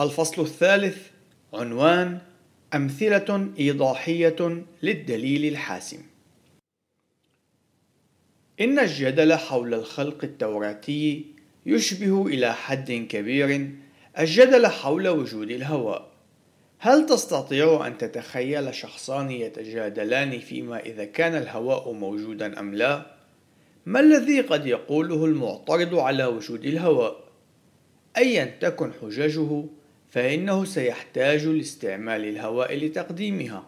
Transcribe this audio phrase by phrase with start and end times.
[0.00, 0.98] الفصل الثالث
[1.54, 2.18] عنوان
[2.74, 6.02] أمثلة إيضاحية للدليل الحاسم
[8.60, 11.26] إن الجدل حول الخلق التوراتي
[11.66, 13.70] يشبه إلى حد كبير
[14.18, 16.10] الجدل حول وجود الهواء
[16.78, 23.06] هل تستطيع أن تتخيل شخصان يتجادلان فيما إذا كان الهواء موجودا أم لا؟
[23.86, 27.24] ما الذي قد يقوله المعترض على وجود الهواء؟
[28.16, 29.64] أيا تكن حججه
[30.14, 33.66] فإنه سيحتاج لاستعمال الهواء لتقديمها.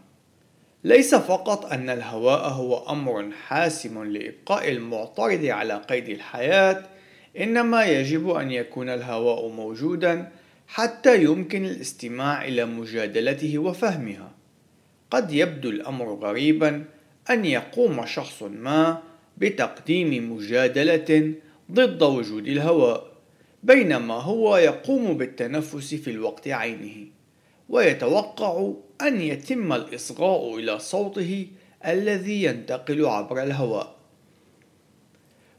[0.85, 6.83] ليس فقط أن الهواء هو أمر حاسم لإبقاء المعترض على قيد الحياة
[7.41, 10.33] إنما يجب أن يكون الهواء موجودا
[10.69, 14.31] حتى يمكن الاستماع إلى مجادلته وفهمها.
[15.11, 16.85] قد يبدو الأمر غريبا
[17.31, 19.03] أن يقوم شخص ما
[19.39, 21.35] بتقديم مجادلة
[21.73, 23.16] ضد وجود الهواء.
[23.63, 27.07] بينما هو يقوم بالتنفس في الوقت عينه
[27.69, 31.47] ويتوقع أن يتم الإصغاء إلى صوته
[31.87, 33.97] الذي ينتقل عبر الهواء.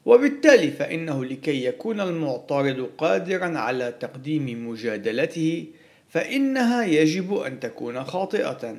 [0.06, 5.66] وبالتالي فإنه لكي يكون المعترض قادرا على تقديم مجادلته
[6.09, 8.78] فإنها يجب أن تكون خاطئة.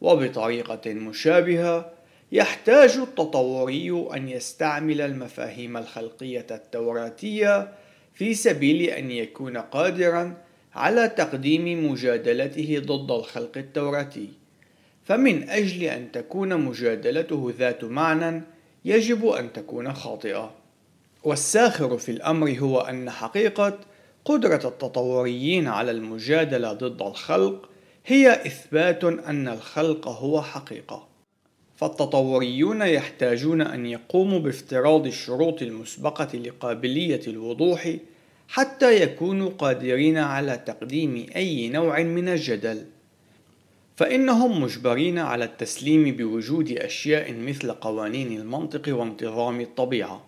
[0.00, 1.92] وبطريقة مشابهة
[2.32, 7.72] يحتاج التطوري أن يستعمل المفاهيم الخلقية التوراتية
[8.18, 10.36] في سبيل أن يكون قادرا
[10.74, 14.28] على تقديم مجادلته ضد الخلق التوراتي.
[15.04, 18.42] فمن أجل أن تكون مجادلته ذات معنى
[18.84, 20.54] يجب أن تكون خاطئة.
[21.24, 23.78] والساخر في الأمر هو أن حقيقة
[24.24, 27.70] قدرة التطوريين على المجادلة ضد الخلق
[28.06, 31.07] هي إثبات أن الخلق هو حقيقة.
[31.78, 37.96] فالتطوريون يحتاجون أن يقوموا بافتراض الشروط المسبقة لقابلية الوضوح
[38.48, 42.84] حتى يكونوا قادرين على تقديم أي نوع من الجدل.
[43.96, 50.24] فإنهم مجبرين على التسليم بوجود أشياء مثل قوانين المنطق وانتظام الطبيعة.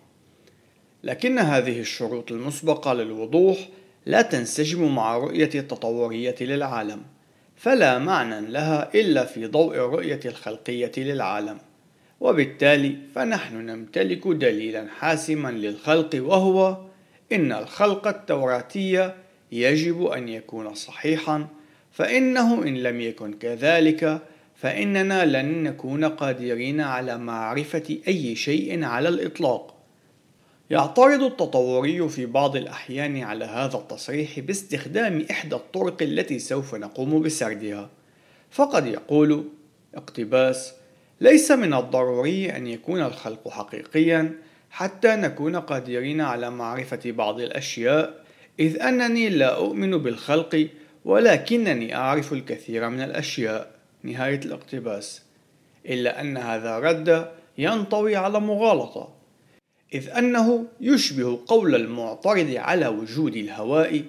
[1.03, 3.57] لكن هذه الشروط المسبقة للوضوح
[4.05, 7.01] لا تنسجم مع رؤية التطورية للعالم.
[7.61, 11.57] فلا معنى لها إلا في ضوء الرؤية الخلقية للعالم.
[12.19, 16.77] وبالتالي فنحن نمتلك دليلا حاسما للخلق وهو
[17.31, 19.11] إن الخلق التوراتي
[19.51, 21.47] يجب أن يكون صحيحا
[21.91, 24.21] فإنه إن لم يكن كذلك
[24.55, 29.70] فإننا لن نكون قادرين على معرفة أي شيء على الإطلاق.
[30.71, 37.89] يعترض التطوري في بعض الأحيان على هذا التصريح باستخدام إحدى الطرق التي سوف نقوم بسردها.
[38.51, 39.45] فقد يقول
[39.95, 40.73] اقتباس
[41.21, 44.31] ليس من الضروري أن يكون الخلق حقيقيا
[44.69, 48.23] حتى نكون قادرين على معرفة بعض الأشياء
[48.59, 50.67] إذ أنني لا أؤمن بالخلق
[51.05, 53.71] ولكنني أعرف الكثير من الأشياء.
[54.03, 55.21] نهاية الاقتباس.
[55.85, 59.20] إلا أن هذا الرد ينطوي على مغالطة.
[59.93, 64.03] إذ أنه يشبه قول المعترض على وجود الهواء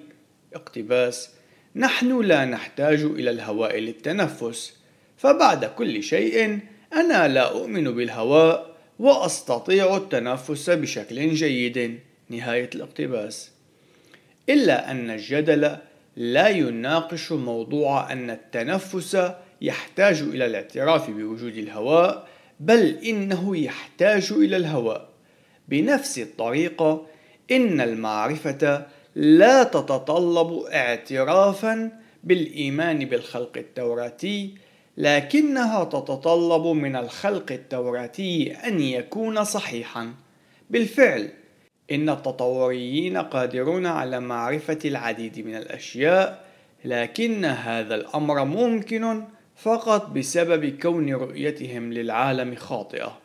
[0.53, 1.29] اقتباس
[1.75, 4.73] نحن لا نحتاج إلى الهواء للتنفس
[5.17, 6.59] فبعد كل شيء
[6.93, 11.99] أنا لا أؤمن بالهواء وأستطيع التنفس بشكل جيد.
[12.29, 13.51] نهاية الاقتباس.
[14.49, 15.77] إلا أن الجدل
[16.15, 22.27] لا يناقش موضوع أن التنفس يحتاج إلى الاعتراف بوجود الهواء
[22.59, 25.12] بل إنه يحتاج إلى الهواء.
[25.67, 27.05] بنفس الطريقة
[27.51, 28.85] إن المعرفة
[29.15, 31.91] لا تتطلب اعترافا
[32.23, 34.55] بالإيمان بالخلق التوراتي
[34.97, 40.13] لكنها تتطلب من الخلق التوراتي أن يكون صحيحا.
[40.69, 41.29] بالفعل
[41.91, 46.45] إن التطوريين قادرون على معرفة العديد من الأشياء
[46.85, 49.23] لكن هذا الأمر ممكن
[49.55, 53.22] فقط بسبب كون رؤيتهم للعالم خاطئة.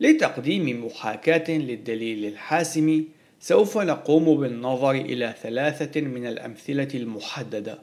[0.00, 3.04] لتقديم محاكاة للدليل الحاسم
[3.40, 7.78] سوف نقوم بالنظر إلى ثلاثة من الأمثلة المحددة.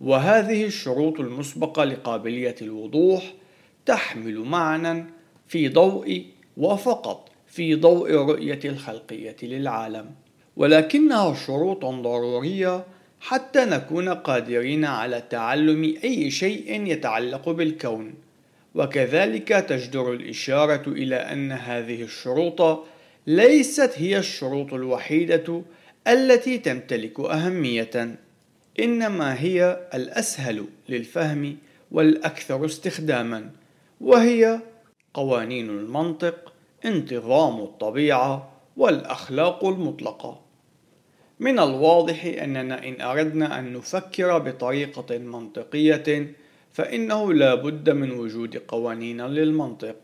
[0.00, 3.34] وهذه الشروط المسبقة لقابلية الوضوح
[3.86, 5.04] تحمل معنى
[5.48, 6.24] في ضوء
[6.56, 10.10] وفقط في ضوء الرؤية الخلقية للعالم.
[10.56, 12.84] ولكنها شروط ضرورية
[13.20, 18.14] حتى نكون قادرين على تعلم أي شيء يتعلق بالكون.
[18.74, 22.84] وكذلك تجدر الإشارة إلى أن هذه الشروط
[23.26, 25.62] ليست هي الشروط الوحيدة
[26.08, 28.16] التي تمتلك أهمية
[28.80, 31.56] إنما هي الأسهل للفهم
[31.90, 33.50] والأكثر استخداما
[34.00, 34.60] وهي
[35.14, 36.52] قوانين المنطق
[36.84, 40.40] انتظام الطبيعة والأخلاق المطلقة.
[41.40, 46.34] من الواضح أننا إن أردنا أن نفكر بطريقة منطقية
[46.72, 49.96] فإنه لا بد من وجود قوانين للمنطق.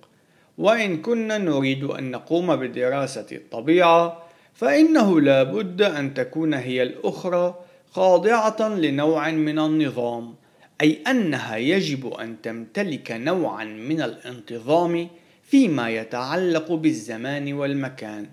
[0.58, 4.22] وإن كنا نريد أن نقوم بدراسة الطبيعة
[4.54, 7.54] فإنه لا بد أن تكون هي الأخرى
[7.90, 10.34] خاضعة لنوع من النظام
[10.80, 15.08] أي أنها يجب أن تمتلك نوعا من الانتظام
[15.42, 18.26] فيما يتعلق بالزمان والمكان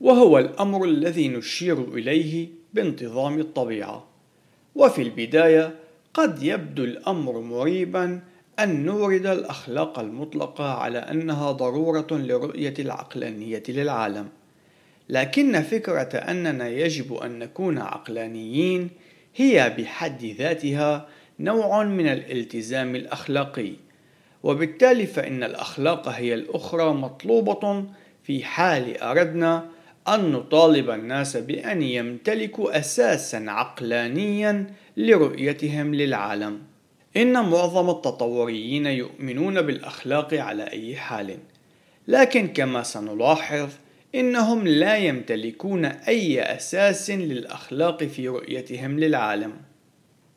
[0.00, 4.06] وهو الأمر الذي نشير إليه بانتظام الطبيعة.
[4.74, 5.74] وفي البداية
[6.14, 8.20] قد يبدو الأمر مريبا
[8.58, 14.28] أن نورد الأخلاق المطلقة على أنها ضرورة لرؤية العقلانية للعالم.
[15.08, 18.90] لكن فكرة أننا يجب أن نكون عقلانيين
[19.36, 21.08] هي بحد ذاتها
[21.40, 23.72] نوع من الالتزام الأخلاقي.
[24.42, 27.84] وبالتالي فإن الأخلاق هي الأخرى مطلوبة
[28.24, 29.68] في حال أردنا
[30.08, 36.62] أن نطالب الناس بأن يمتلكوا أساسا عقلانيا لرؤيتهم للعالم.
[37.16, 41.38] إن معظم التطوريين يؤمنون بالأخلاق على أي حال.
[42.08, 43.68] لكن كما سنلاحظ
[44.14, 49.52] إنهم لا يمتلكون أي أساس للأخلاق في رؤيتهم للعالم.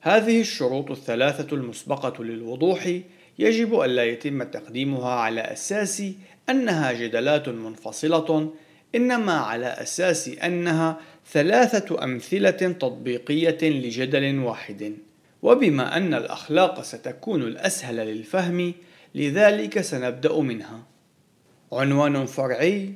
[0.02, 3.00] هذه الشروط الثلاثة المسبقة للوضوح
[3.40, 6.04] يجب ألا يتم تقديمها على أساس
[6.50, 8.54] أنها جدلات منفصلة
[8.96, 10.98] إنما على أساس أنها
[11.32, 14.98] ثلاثة أمثلة تطبيقية لجدل واحد
[15.42, 18.74] وبما أن الأخلاق ستكون الأسهل للفهم
[19.16, 20.84] لذلك سنبدأ منها.
[21.72, 22.94] عنوان فرعي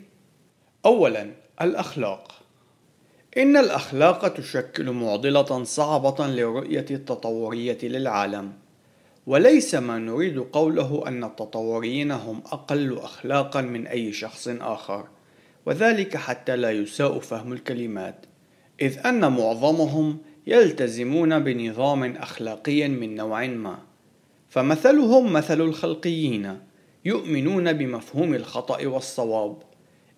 [0.86, 1.31] أولا
[1.62, 2.42] الأخلاق.
[3.38, 8.54] إن الأخلاق تشكل معضلة صعبة للرؤية التطورية للعالم
[9.28, 15.07] وليس ما نريد قوله أن التطوريين هم أقل أخلاقا من أي شخص آخر.
[15.65, 18.25] وذلك حتى لا يساء فهم الكلمات
[18.81, 20.17] إذ أن معظمهم
[20.47, 23.79] يلتزمون بنظام أخلاقي من نوع ما
[24.49, 26.59] فمثلهم مثل الخلقيين
[27.05, 29.57] يؤمنون بمفهوم الخطأ والصواب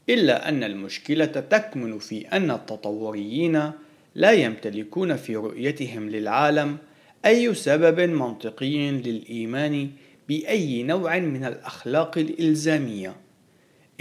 [0.09, 3.71] إلا أن المشكلة تكمن في أن التطوريين
[4.15, 6.77] لا يمتلكون في رؤيتهم للعالم
[7.25, 9.89] أي سبب منطقي للإيمان
[10.27, 13.15] بأي نوع من الأخلاق الإلزامية.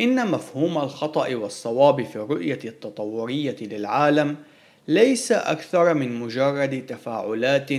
[0.00, 4.36] إن مفهوم الخطأ والصواب في الرؤية التطورية للعالم
[4.88, 7.70] ليس أكثر من مجرد تفاعلات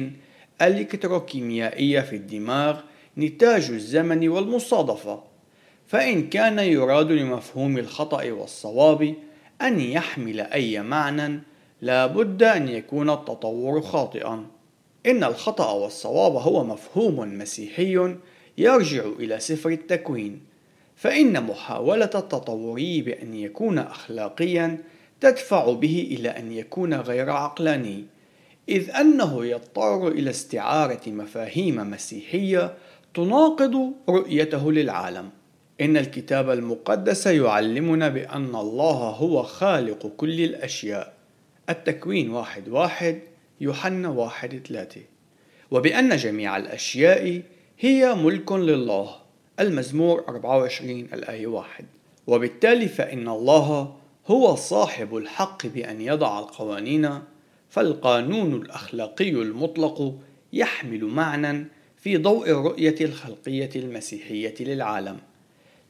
[0.62, 2.80] الكتروكيميائية في الدماغ
[3.18, 5.24] نتاج الزمن والمصادفة.
[5.88, 9.15] فإن كان يراد لمفهوم الخطأ والصواب
[9.62, 11.42] أن يحمل أي معنى
[11.81, 14.45] لا بد أن يكون التطور خاطئا.
[15.06, 18.15] إن الخطأ والصواب هو مفهوم مسيحي
[18.57, 20.53] يرجع إلى سفر التكوين
[20.95, 24.78] فإن محاولة التطوري بأن يكون أخلاقيا
[25.22, 28.06] تدفع به إلى أن يكون غير عقلاني
[28.69, 32.74] إذ أنه يضطر إلى استعارة مفاهيم مسيحية
[33.13, 35.30] تناقض رؤيته للعالم.
[35.81, 41.13] إن الكتاب المقدس يعلمنا بأن الله هو خالق كل الأشياء.
[41.69, 43.19] التكوين واحد واحد
[43.62, 45.01] يوحنا واحد ثلاثة.
[45.72, 47.42] وبأن جميع الأشياء
[47.80, 49.23] هي ملك لله.
[49.60, 51.86] المزمور 24 الآية واحد.
[52.28, 53.96] وبالتالي فإن الله
[54.28, 57.20] هو صاحب الحق بأن يضع القوانين
[57.70, 60.20] فالقانون الأخلاقي المطلق
[60.54, 61.66] يحمل معنى
[61.98, 65.18] في ضوء الرؤية الخلقية المسيحية للعالم.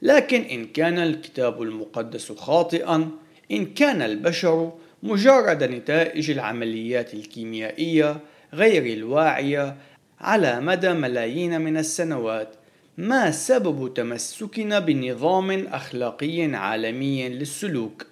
[0.02, 3.10] لكن إن كان الكتاب المقدس خاطئا
[3.50, 4.72] إن كان البشر
[5.02, 8.20] مجرد نتائج العمليات الكيميائية
[8.54, 9.76] غير الواعية
[10.20, 12.54] على مدى ملايين من السنوات
[12.98, 18.06] ما سبب تمسكنا بنظام أخلاقي عالمي للسلوك؟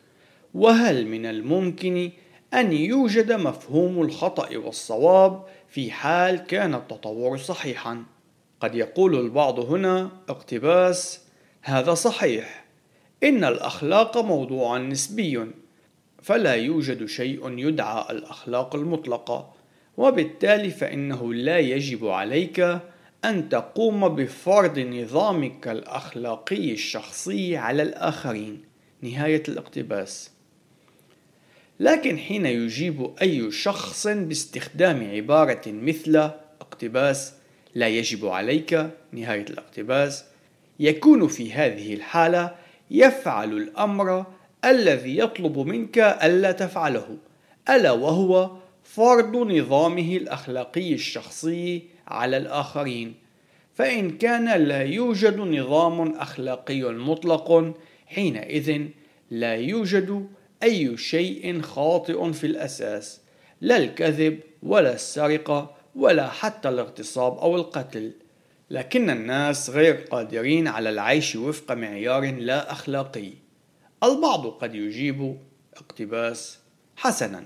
[0.55, 2.11] وهل من الممكن
[2.55, 8.05] أن يوجد مفهوم الخطأ والصواب في حال كان التطور صحيحا؟
[8.61, 11.21] قد يقول البعض هنا اقتباس
[11.62, 12.65] هذا صحيح
[13.23, 15.47] إن الأخلاق موضوع نسبي
[16.23, 19.53] فلا يوجد شيء يدعى الأخلاق المطلقة
[19.97, 22.79] وبالتالي فإنه لا يجب عليك
[23.25, 28.62] أن تقوم بفرض نظامك الأخلاقي الشخصي على الآخرين.
[29.02, 30.31] نهاية الاقتباس.
[31.81, 37.33] لكن حين يجيب أي شخص باستخدام عبارة مثل اقتباس
[37.75, 40.25] لا يجب عليك نهاية الاقتباس
[40.81, 42.55] يكون في هذه الحالة
[42.91, 44.26] يفعل الأمر
[44.64, 47.17] الذي يطلب منك ألا تفعله
[47.71, 48.50] ألا وهو
[48.85, 53.14] فرض نظامه الأخلاقي الشخصي على الآخرين.
[53.75, 57.75] فإن كان لا يوجد نظام أخلاقي مطلق
[58.07, 58.87] حينئذ
[59.31, 60.28] لا يوجد
[60.62, 63.21] أي شيء خاطئ في الأساس
[63.61, 68.12] لا الكذب ولا السرقة ولا حتى الاغتصاب أو القتل.
[68.71, 73.31] لكن الناس غير قادرين على العيش وفق معيار لا أخلاقي.
[74.04, 75.38] البعض قد يجيب
[75.76, 76.59] اقتباس
[76.97, 77.45] حسنا.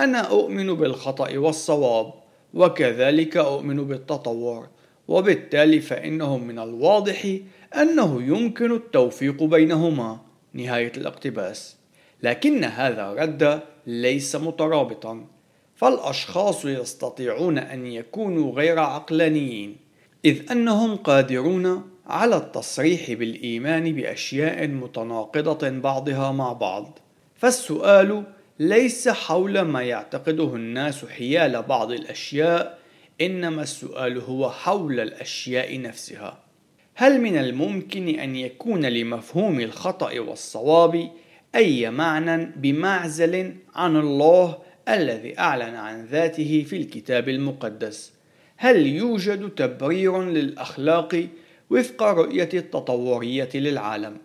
[0.00, 2.23] أنا أؤمن بالخطأ والصواب.
[2.54, 4.68] وكذلك أؤمن بالتطور
[5.08, 7.36] وبالتالي فإنه من الواضح
[7.76, 10.18] أنه يمكن التوفيق بينهما.
[10.52, 11.76] نهاية الاقتباس.
[12.22, 15.26] لكن هذا الرد ليس مترابطا.
[15.74, 19.76] فالأشخاص يستطيعون أن يكونوا غير عقلانيين
[20.24, 26.98] إذ أنهم قادرون على التصريح بالإيمان بأشياء متناقضة بعضها مع بعض.
[27.34, 28.24] فالسؤال
[28.58, 32.78] ليس حول ما يعتقده الناس حيال بعض الأشياء
[33.20, 36.38] إنما السؤال هو حول الأشياء نفسها
[36.94, 41.10] هل من الممكن أن يكون لمفهوم الخطأ والصواب
[41.54, 44.58] أي معنى بمعزل عن الله
[44.88, 48.12] الذي أعلن عن ذاته في الكتاب المقدس؟
[48.56, 51.28] هل يوجد تبرير للأخلاق
[51.70, 54.16] وفق رؤية التطورية للعالم؟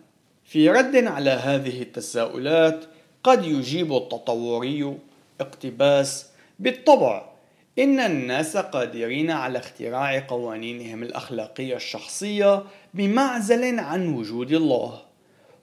[0.44, 2.84] في رد على هذه التساؤلات
[3.24, 4.98] قد يجيب التطوري
[5.40, 6.26] اقتباس
[6.58, 7.30] بالطبع
[7.78, 15.02] إن الناس قادرين على اختراع قوانينهم الأخلاقية الشخصية بمعزل عن وجود الله.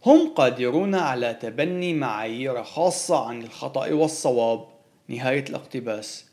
[0.05, 4.65] هم قادرون على تبني معايير خاصة عن الخطأ والصواب.
[5.07, 6.25] نهاية الاقتباس.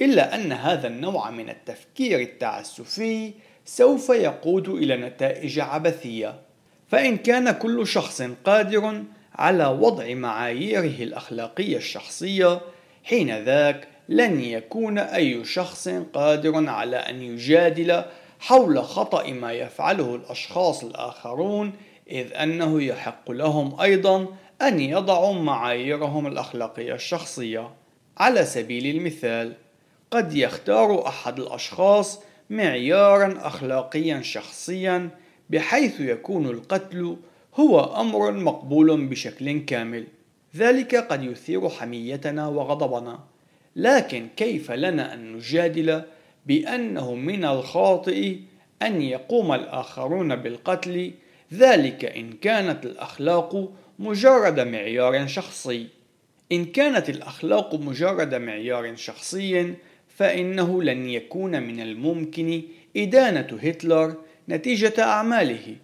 [0.00, 3.32] إلا أن هذا النوع من التفكير التعسفي
[3.64, 6.40] سوف يقود إلى نتائج عبثية.
[6.88, 9.02] فإن كان كل شخص قادر
[9.34, 12.60] على وضع معاييره الأخلاقية الشخصية،
[13.04, 18.02] حين ذاك لن يكون أي شخص قادر على أن يجادل
[18.40, 21.72] حول خطأ ما يفعله الأشخاص الآخرون
[22.10, 24.26] إذ أنه يحق لهم أيضا
[24.62, 27.70] أن يضعوا معاييرهم الأخلاقية الشخصية.
[28.18, 29.52] على سبيل المثال،
[30.10, 35.10] قد يختار أحد الأشخاص معيارا أخلاقيا شخصيا
[35.50, 37.16] بحيث يكون القتل
[37.54, 40.06] هو أمر مقبول بشكل كامل.
[40.56, 43.18] ذلك قد يثير حميتنا وغضبنا.
[43.76, 46.02] لكن كيف لنا أن نجادل
[46.46, 48.36] بأنه من الخاطئ
[48.82, 51.12] أن يقوم الآخرون بالقتل
[51.52, 55.86] ذلك إن كانت الأخلاق مجرد معيار شخصي
[56.52, 59.74] إن كانت الأخلاق مجرد معيار شخصي
[60.16, 62.62] فإنه لن يكون من الممكن
[62.96, 64.14] إدانة هتلر
[64.48, 65.76] نتيجة أعماله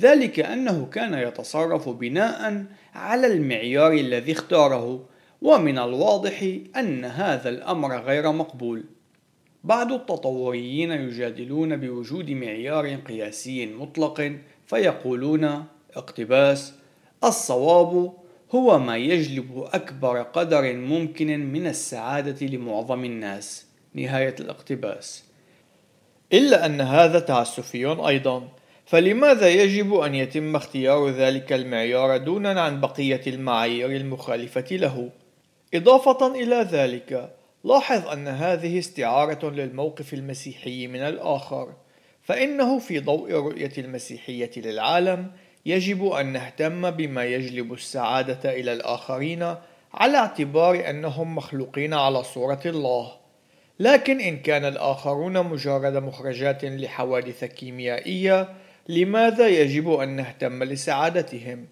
[0.00, 2.64] ذلك أنه كان يتصرف بناء
[2.94, 5.06] على المعيار الذي اختاره
[5.42, 8.84] ومن الواضح أن هذا الأمر غير مقبول.
[9.64, 14.32] بعض التطوريين يجادلون بوجود معيار قياسي مطلق
[14.66, 15.64] فيقولون
[15.96, 16.74] اقتباس
[17.24, 18.12] الصواب
[18.54, 23.66] هو ما يجلب أكبر قدر ممكن من السعادة لمعظم الناس.
[23.94, 25.24] نهاية الاقتباس.
[26.32, 28.48] إلا أن هذا تعسفي أيضا.
[28.90, 35.10] فلماذا يجب أن يتم اختيار ذلك المعيار دونا عن بقية المعايير المخالفة له؟
[35.74, 37.30] إضافة إلى ذلك
[37.64, 41.72] لاحظ أن هذه استعارة للموقف المسيحي من الآخر
[42.22, 45.30] فإنه في ضوء رؤية المسيحية للعالم
[45.66, 49.54] يجب أن نهتم بما يجلب السعادة إلى الآخرين
[49.94, 53.12] على اعتبار أنهم مخلوقين على صورة الله
[53.80, 58.48] لكن إن كان الآخرون مجرد مخرجات لحوادث كيميائية
[58.88, 61.66] لماذا يجب أن نهتم لسعادتهم؟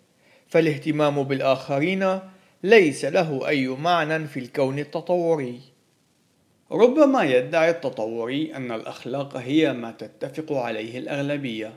[0.48, 2.20] فالاهتمام بالآخرين
[2.62, 5.60] ليس له أي معنى في الكون التطوري
[6.72, 11.72] ربما يدعي التطوري أن الأخلاق هي ما تتفق عليه الأغلبية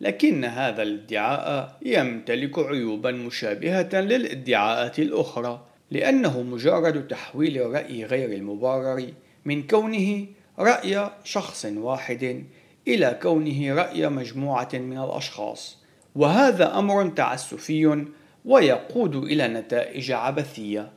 [0.00, 9.06] لكن هذا الادعاء يمتلك عيوبا مشابهة للادعاءات الأخرى لأنه مجرد تحويل الرأي غير المبرر
[9.44, 10.26] من كونه
[10.58, 12.44] رأي شخص واحد
[12.88, 15.78] إلى كونه رأي مجموعة من الأشخاص
[16.14, 18.04] وهذا أمر تعسفي
[18.44, 20.90] ويقود إلى نتائج عبثية.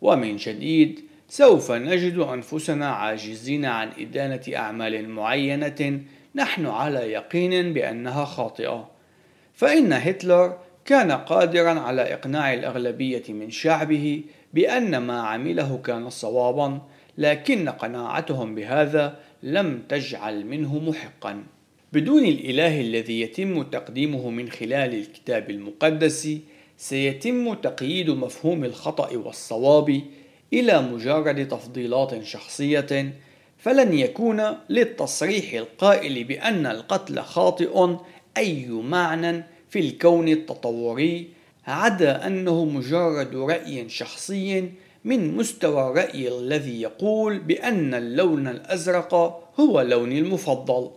[0.00, 6.00] ومن جديد سوف نجد أنفسنا عاجزين عن إدانة أعمال معينة
[6.34, 8.90] نحن على يقين بأنها خاطئة.
[9.54, 14.22] فإن هتلر كان قادرا على إقناع الأغلبية من شعبه
[14.54, 16.80] بأن ما عمله كان صوابا
[17.18, 21.44] لكن قناعتهم بهذا لم تجعل منه محقا.
[21.92, 26.28] بدون الإله الذي يتم تقديمه من خلال الكتاب المقدس
[26.76, 30.02] سيتم تقييد مفهوم الخطأ والصواب
[30.52, 33.12] إلى مجرد تفضيلات شخصية
[33.58, 37.96] فلن يكون للتصريح القائل بأن القتل خاطئ
[38.36, 41.28] أي معنى في الكون التطوري
[41.66, 44.70] عدا أنه مجرد رأي شخصي
[45.04, 49.14] من مستوى الرأي الذي يقول بأن اللون الأزرق
[49.60, 50.90] هو لوني المفضل.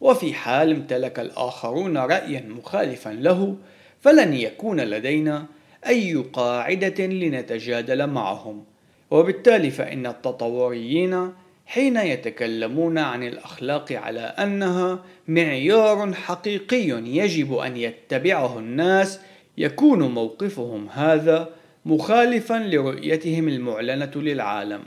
[0.00, 3.56] وفي حال امتلك الآخرون رأيا مخالفا له
[4.00, 5.46] فلن يكون لدينا
[5.86, 8.64] أي قاعدة لنتجادل معهم.
[9.10, 11.32] وبالتالي فإن التطوريين
[11.66, 19.20] حين يتكلمون عن الأخلاق على أنها معيار حقيقي يجب أن يتبعه الناس
[19.58, 21.48] يكون موقفهم هذا
[21.86, 24.82] مخالفا لرؤيتهم المعلنة للعالم.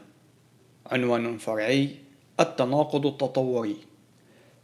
[0.91, 1.89] عنوان فرعي
[2.39, 3.75] التناقض التطوري.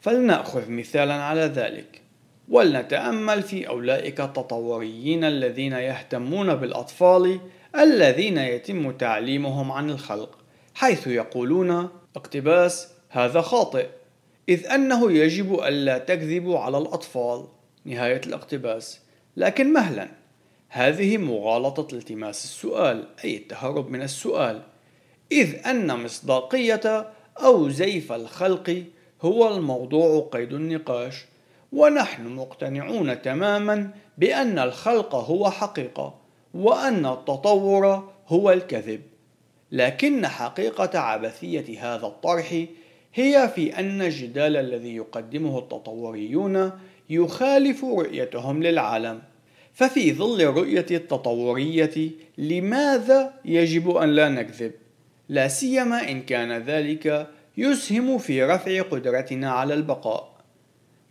[0.01, 2.01] فلنأخذ مثالا على ذلك.
[2.49, 7.39] ولنتأمل في أولئك التطوريين الذين يهتمون بالأطفال
[7.75, 10.37] الذين يتم تعليمهم عن الخلق
[10.75, 13.87] حيث يقولون اقتباس هذا خاطئ.
[14.49, 17.47] إذ أنه يجب ألا تكذبوا على الأطفال.
[17.85, 18.99] نهاية الاقتباس.
[19.37, 20.22] لكن مهلا.
[20.75, 24.61] هذه مغالطة التماس السؤال أي التهرب من السؤال.
[25.31, 27.09] إذ أن مصداقية
[27.43, 28.83] أو زيف الخلق
[29.21, 31.25] هو الموضوع قيد النقاش.
[31.71, 36.15] ونحن مقتنعون تماما بأن الخلق هو حقيقة
[36.53, 39.01] وأن التطور هو الكذب.
[39.71, 42.65] لكن حقيقة عبثية هذا الطرح
[43.13, 46.71] هي في أن الجدال الذي يقدمه التطوريون
[47.09, 49.21] يخالف رؤيتهم للعالم.
[49.73, 54.71] ففي ظل الرؤية التطورية لماذا يجب أن لا نكذب؟
[55.29, 57.27] لا سيما إن كان ذلك
[57.57, 60.33] يسهم في رفع قدرتنا على البقاء.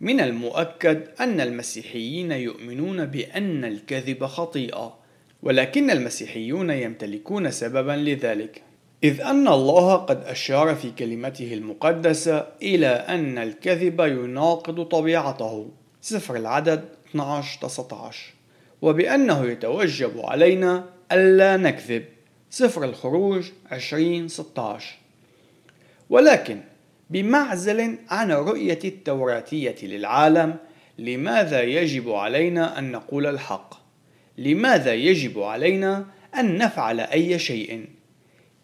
[0.01, 4.97] من المؤكد أن المسيحيين يؤمنون بأن الكذب خطيئة،
[5.43, 8.61] ولكن المسيحيون يمتلكون سببا لذلك،
[9.03, 15.69] إذ أن الله قد أشار في كلمته المقدسة إلى أن الكذب يناقض طبيعته.
[16.01, 18.33] سفر العدد 12 19
[18.83, 22.05] وبأنه يتوجب علينا ألا نكذب
[22.49, 24.95] سفر الخروج 2016
[26.09, 26.61] ولكن
[27.09, 30.55] بمعزل عن الرؤية التوراتية للعالم
[30.99, 33.73] لماذا يجب علينا أن نقول الحق؟
[34.37, 37.85] لماذا يجب علينا أن نفعل أي شيء؟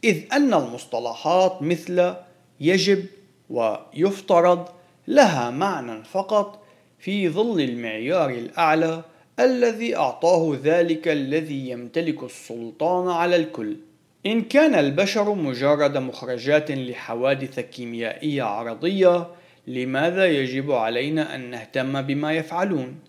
[0.04, 2.14] إذ أن المصطلحات مثل
[2.60, 3.06] يجب
[3.50, 4.70] ويفترض
[5.08, 6.64] لها معنى فقط
[7.00, 9.04] في ظل المعيار الأعلى
[9.40, 13.78] الذي أعطاه ذلك الذي يمتلك السلطان على الكل.
[14.26, 19.28] إن كان البشر مجرد مخرجات لحوادث كيميائية عرضية
[19.68, 23.00] لماذا يجب علينا أن نهتم بما يفعلون؟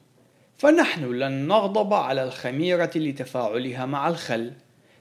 [0.58, 4.52] فنحن لن نغضب على الخميرة لتفاعلها مع الخل.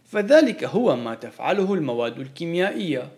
[0.05, 3.09] فذلك هو ما تفعله المواد الكيميائية.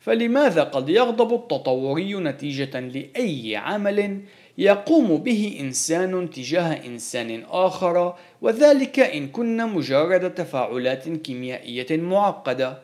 [0.00, 4.20] فلماذا قد يغضب التطوري نتيجة لأي عمل
[4.58, 12.78] يقوم به إنسان تجاه إنسان آخر وذلك إن كنا مجرد تفاعلات كيميائية معقدة.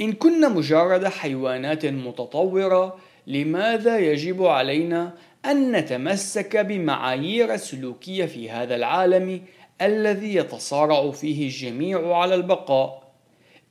[0.00, 9.42] إن كنا مجرد حيوانات متطورة لماذا يجب علينا أن نتمسك بمعايير السلوكية في هذا العالم
[9.82, 13.10] الذي يتصارع فيه الجميع على البقاء؟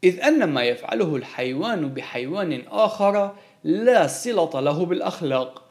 [0.04, 5.69] إذ أن ما يفعله الحيوان بحيوان آخر لا صلة له بالأخلاق.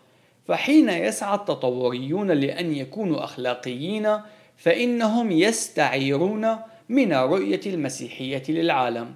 [0.48, 4.20] فحين يسعى التطوريون لأن يكونوا أخلاقيين
[4.56, 6.56] فإنهم يستعيرون
[6.88, 9.14] من رؤية المسيحية للعالم.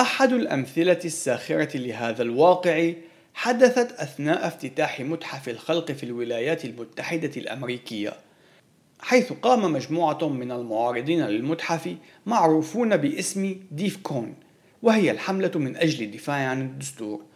[0.00, 2.92] أحد الأمثلة الساخرة لهذا الواقع
[3.34, 8.12] حدثت أثناء افتتاح متحف الخلق في الولايات المتحدة الأمريكية،
[9.00, 14.34] حيث قام مجموعة من المعارضين للمتحف معروفون باسم ديف كون،
[14.82, 17.31] وهي الحملة من أجل الدفاع عن الدستور.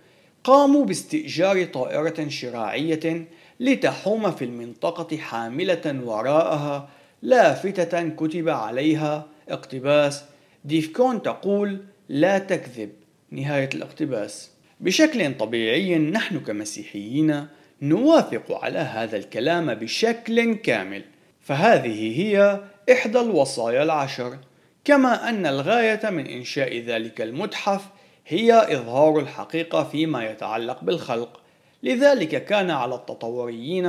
[0.47, 3.27] قاموا باستئجار طائرة شراعية
[3.61, 6.89] لتحوم في المنطقة حاملة وراءها
[7.23, 10.25] لافتة كتب عليها اقتباس.
[10.65, 12.91] ديفكون تقول لا تكذب
[13.31, 14.51] نهاية الاقتباس.
[14.81, 17.47] بشكل طبيعي نحن كمسيحيين
[17.83, 21.05] نوافق على هذا الكلام بشكل كامل.
[21.41, 22.61] فهذه هي
[22.93, 24.39] إحدى الوصايا العشر.
[24.85, 27.96] كما أن الغاية من إنشاء ذلك المتحف
[28.29, 31.41] هي إظهار الحقيقة فيما يتعلق بالخلق
[31.83, 33.87] لذلك كان على التطوريين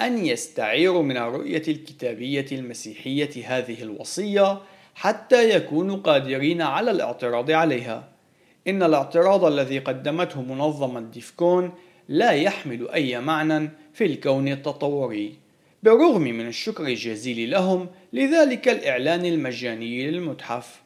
[0.00, 4.58] أن يستعيروا من الرؤية الكتابية المسيحية هذه الوصية
[4.94, 8.08] حتى يكونوا قادرين على الاعتراض عليها.
[8.68, 11.72] إن الاعتراض الذي قدمته منظمة ديفكون
[12.08, 15.34] لا يحمل أي معنى في الكون التطوري،
[15.82, 20.85] بالرغم من الشكر الجزيل لهم لذلك الإعلان المجاني للمتحف.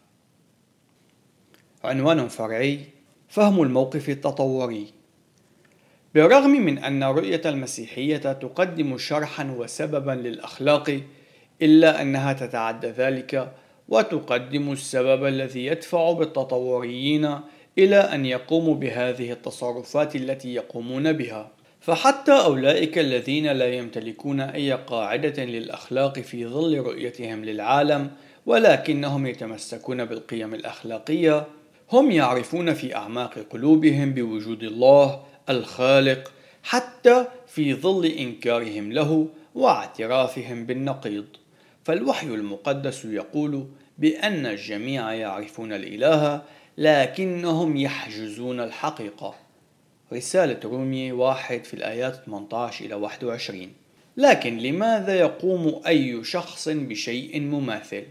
[1.84, 2.80] عنوان فرعي
[3.28, 4.86] فهم الموقف التطوري.
[6.14, 11.00] بالرغم من أن رؤية المسيحية تقدم شرحا وسببا للأخلاق
[11.62, 13.52] إلا أنها تتعدى ذلك
[13.88, 17.40] وتقدم السبب الذي يدفع بالتطوريين
[17.78, 21.50] إلى أن يقوموا بهذه التصرفات التي يقومون بها.
[21.80, 28.10] فحتى أولئك الذين لا يمتلكون أي قاعدة للأخلاق في ظل رؤيتهم للعالم
[28.46, 31.46] ولكنهم يتمسكون بالقيم الأخلاقية
[31.92, 41.26] هم يعرفون في أعماق قلوبهم بوجود الله الخالق حتى في ظل إنكارهم له واعترافهم بالنقيض.
[41.84, 43.66] فالوحي المقدس يقول
[43.98, 46.42] بأن الجميع يعرفون الإله
[46.78, 49.34] لكنهم يحجزون الحقيقة.
[50.12, 53.72] رسالة رومية واحد في الآيات 18 إلى 21
[54.16, 58.04] لكن لماذا يقوم أي شخص بشيء مماثل؟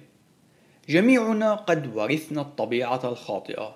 [0.89, 3.75] جميعنا قد ورثنا الطبيعة الخاطئة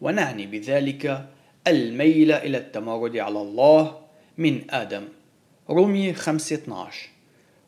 [0.00, 1.26] ونعني بذلك
[1.66, 3.98] الميل إلى التمرد على الله
[4.38, 5.04] من آدم.
[5.70, 7.10] رومية 5:12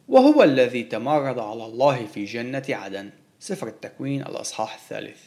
[0.09, 3.11] وهو الذي تمرد على الله في جنة عدن.
[3.41, 5.21] سفر التكوين الأصحاح الثالث.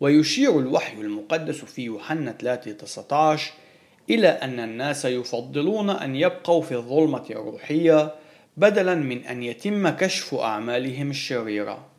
[0.00, 3.52] ويشير الوحي المقدس في يوحنا 3:19
[4.10, 8.14] إلى أن الناس يفضلون أن يبقوا في الظلمة الروحية
[8.56, 11.97] بدلا من أن يتم كشف أعمالهم الشريرة.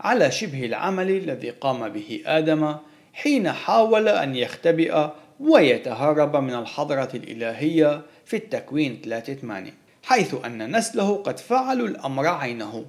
[0.00, 2.74] على شبه العمل الذي قام به آدم
[3.12, 5.08] حين حاول أن يختبئ
[5.40, 12.84] ويتهرب من الحضرة الإلهية في التكوين 3:8 حيث أن نسله قد فعلوا الأمر عينه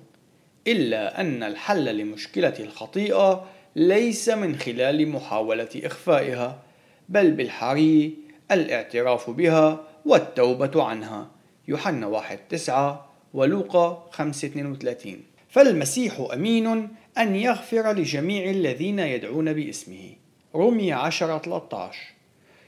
[0.67, 6.59] إلا أن الحل لمشكلة الخطيئة ليس من خلال محاولة إخفائها
[7.09, 8.17] بل بالحري
[8.51, 11.27] الاعتراف بها والتوبة عنها.
[11.67, 15.23] يوحنا 1 9 ولوقا 5 32
[15.57, 20.09] فالمسيح أمين أن يغفر لجميع الذين يدعون باسمه.
[20.55, 21.99] رومية 10 13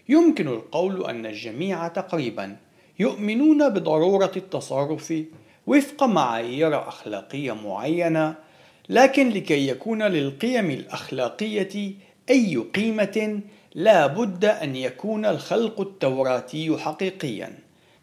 [0.10, 2.56] يمكن القول أن الجميع تقريبا
[3.00, 5.14] يؤمنون بضرورة التصرف
[5.68, 8.36] وفق معايير أخلاقية معينة
[8.90, 11.94] لكن لكي يكون للقيم الأخلاقية
[12.30, 13.42] أي قيمة
[13.76, 17.54] لا بد أن يكون الخلق التوراتي حقيقيا.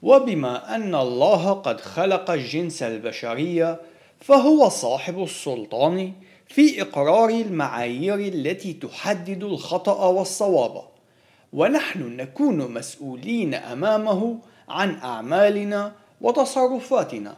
[0.03, 3.77] وبما أن الله قد خلق الجنس البشري
[4.20, 6.12] فهو صاحب السلطان
[6.48, 10.83] في إقرار المعايير التي تحدد الخطأ والصواب
[11.52, 17.37] ونحن نكون مسؤولين أمامه عن أعمالنا وتصرفاتنا.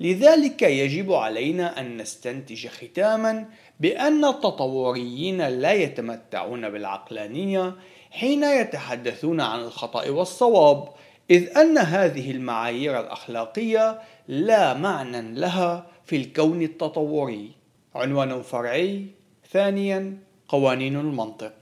[0.00, 3.46] لذلك يجب علينا أن نستنتج ختاما
[3.80, 7.74] بأن التطوريين لا يتمتعون بالعقلانية
[8.10, 10.88] حين يتحدثون عن الخطأ والصواب
[11.30, 17.50] إذ أن هذه المعايير الأخلاقية لا معنى لها في الكون التطوري.
[17.94, 19.06] عنوان فرعي.
[19.52, 21.52] ثانيا قوانين المنطق.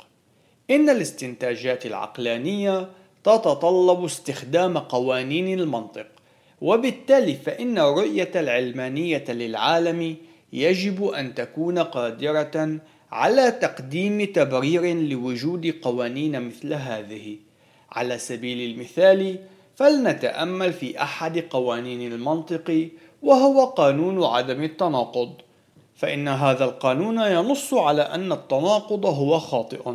[0.70, 2.88] إن الاستنتاجات العقلانية
[3.24, 6.06] تتطلب استخدام قوانين المنطق
[6.60, 10.16] وبالتالي فإن الرؤية العلمانية للعالم
[10.52, 12.78] يجب أن تكون قادرة
[13.12, 17.36] على تقديم تبرير لوجود قوانين مثل هذه.
[17.92, 19.38] على سبيل المثال
[19.76, 22.88] فلنتأمل في أحد قوانين المنطق
[23.22, 25.32] وهو قانون عدم التناقض.
[25.94, 29.94] فإن هذا القانون ينص على أن التناقض هو خاطئ.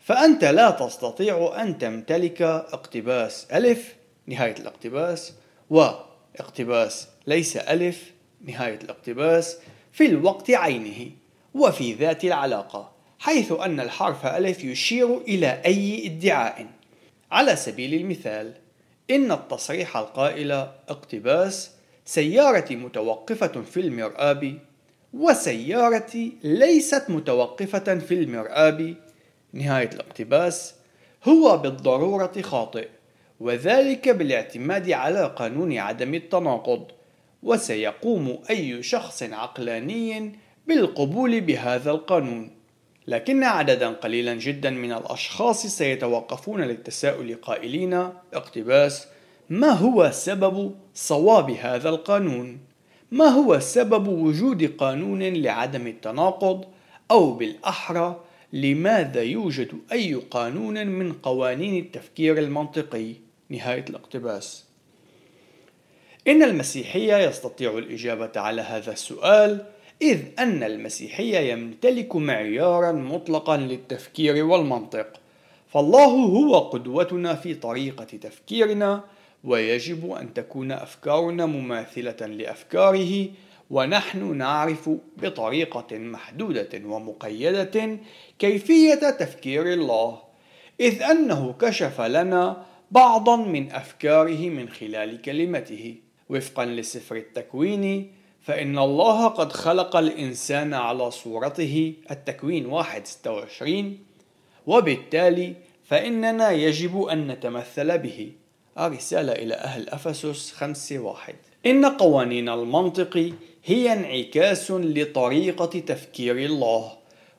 [0.00, 3.94] فأنت لا تستطيع أن تمتلك اقتباس ألف
[4.26, 5.32] نهاية الاقتباس
[5.70, 8.12] واقتباس ليس ألف
[8.44, 9.58] نهاية الاقتباس
[9.92, 11.10] في الوقت عينه
[11.54, 16.66] وفي ذات العلاقة حيث أن الحرف ألف يشير إلى أي ادعاء.
[17.30, 18.52] على سبيل المثال
[19.10, 20.52] إن التصريح القائل
[20.88, 21.70] اقتباس
[22.04, 24.58] سيارتي متوقفة في المرآب
[25.14, 28.94] وسيارتي ليست متوقفة في المرآب.
[29.52, 30.74] نهاية الاقتباس.
[31.24, 32.88] هو بالضرورة خاطئ
[33.40, 36.86] وذلك بالاعتماد على قانون عدم التناقض.
[37.42, 42.50] وسيقوم أي شخص عقلاني بالقبول بهذا القانون.
[43.06, 47.94] لكن عددا قليلا جدا من الأشخاص سيتوقفون للتساؤل قائلين
[48.34, 49.06] اقتباس.
[49.50, 52.58] ما هو سبب صواب هذا القانون؟
[53.12, 56.64] ما هو سبب وجود قانون لعدم التناقض
[57.10, 58.20] أو بالأحرى
[58.52, 63.12] لماذا يوجد أي قانون من قوانين التفكير المنطقي؟
[63.48, 64.64] نهاية الاقتباس.
[66.28, 69.66] إن المسيحية يستطيع الإجابة على هذا السؤال
[70.02, 75.06] إذ أن المسيحية يمتلك معيارا مطلقا للتفكير والمنطق،
[75.68, 79.04] فالله هو قدوتنا في طريقة تفكيرنا
[79.44, 83.28] ويجب أن تكون أفكارنا مماثلة لأفكاره
[83.70, 87.98] ونحن نعرف بطريقة محدودة ومقيدة
[88.38, 90.18] كيفية تفكير الله
[90.80, 95.96] إذ أنه كشف لنا بعضا من أفكاره من خلال كلمته.
[96.28, 103.98] وفقا لسفر التكوين فإن الله قد خلق الإنسان على صورته التكوين واحد ستة وعشرين
[104.66, 105.54] وبالتالي
[105.84, 108.32] فإننا يجب أن نتمثل به.
[108.78, 111.34] الرسالة إلى أهل أفسس خمسة واحد.
[111.66, 113.32] إن قوانين المنطق
[113.64, 116.92] هي انعكاس لطريقة تفكير الله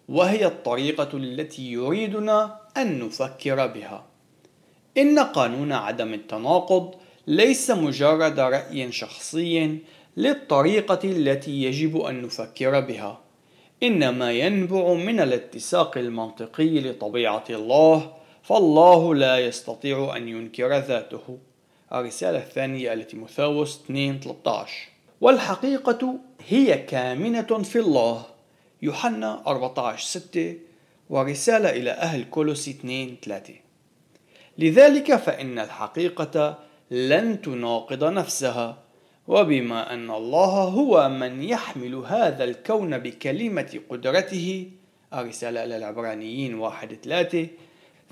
[0.10, 4.06] وهي الطريقة التي يريدنا أن نفكر بها.
[4.98, 6.96] إن قانون عدم التناقض
[7.28, 9.80] ليس مجرد رأي شخصي
[10.18, 13.20] للطريقة التي يجب أن نفكر بها
[13.84, 18.14] إنما ينبع من الاتساق المنطقي لطبيعة الله
[18.48, 21.38] فالله لا يستطيع أن ينكر ذاته.
[21.94, 24.90] الرسالة الثانية التي مثاوس 2:13
[25.22, 28.26] والحقيقة هي كامنة في الله.
[28.82, 30.58] يوحنا 14:6
[31.10, 33.62] ورسالة إلى أهل كولوسي 2:3
[34.58, 36.60] لذلك فإن الحقيقة
[36.92, 38.78] لن تناقض نفسها.
[39.28, 44.72] وبما أن الله هو من يحمل هذا الكون بكلمة قدرته.
[45.14, 47.48] الرسالة إلى العبرانيين واحد ثلاثة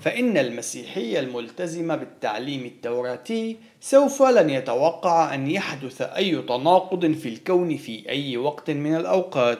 [0.04, 8.08] فإن المسيحي الملتزم بالتعليم التوراتي سوف لن يتوقع أن يحدث أي تناقض في الكون في
[8.08, 9.58] أي وقت من الأوقات.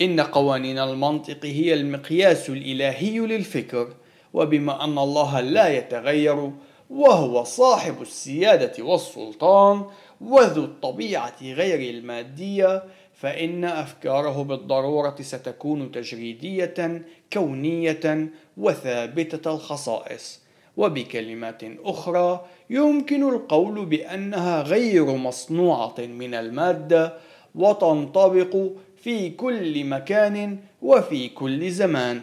[0.00, 3.88] إن قوانين المنطق هي المقياس الإلهي للفكر
[4.34, 6.50] وبما أن الله لا يتغير
[6.90, 9.84] وهو صاحب السيادة والسلطان
[10.20, 12.82] وذو الطبيعة غير المادية
[13.16, 17.02] فإن أفكاره بالضرورة ستكون تجريدية
[17.32, 20.40] كونية وثابتة الخصائص.
[20.76, 27.14] وبكلمات أخرى يمكن القول بأنها غير مصنوعة من المادة
[27.54, 28.56] وتنطبق
[29.02, 32.22] في كل مكان وفي كل زمان.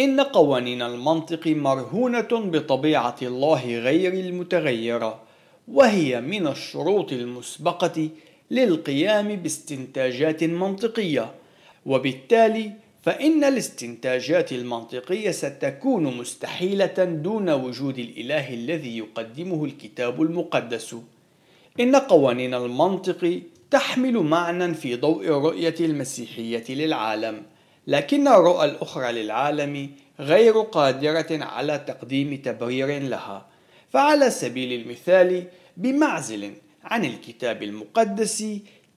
[0.00, 5.20] إن قوانين المنطق مرهونة بطبيعة الله غير المتغيرة
[5.68, 8.08] وهي من الشروط المسبقة
[8.50, 11.34] للقيام باستنتاجات منطقية.
[11.86, 20.96] وبالتالي فإن الاستنتاجات المنطقية ستكون مستحيلة دون وجود الإله الذي يقدمه الكتاب المقدس.
[21.80, 27.42] إن قوانين المنطق تحمل معنى في ضوء الرؤية المسيحية للعالم
[27.86, 33.46] لكن الرؤى الأخرى للعالم غير قادرة على تقديم تبرير لها.
[33.90, 35.44] فعلى سبيل المثال
[35.76, 36.52] بمعزل
[36.88, 38.44] عن الكتاب المقدس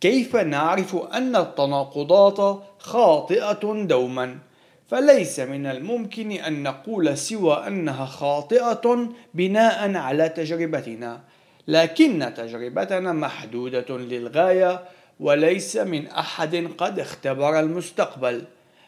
[0.01, 4.37] كيف نعرف أن التناقضات خاطئة دوما؟
[4.87, 11.21] فليس من الممكن أن نقول سوى أنها خاطئة بناء على تجربتنا
[11.67, 14.83] لكن تجربتنا محدودة للغاية
[15.19, 18.43] وليس من أحد قد اختبر المستقبل.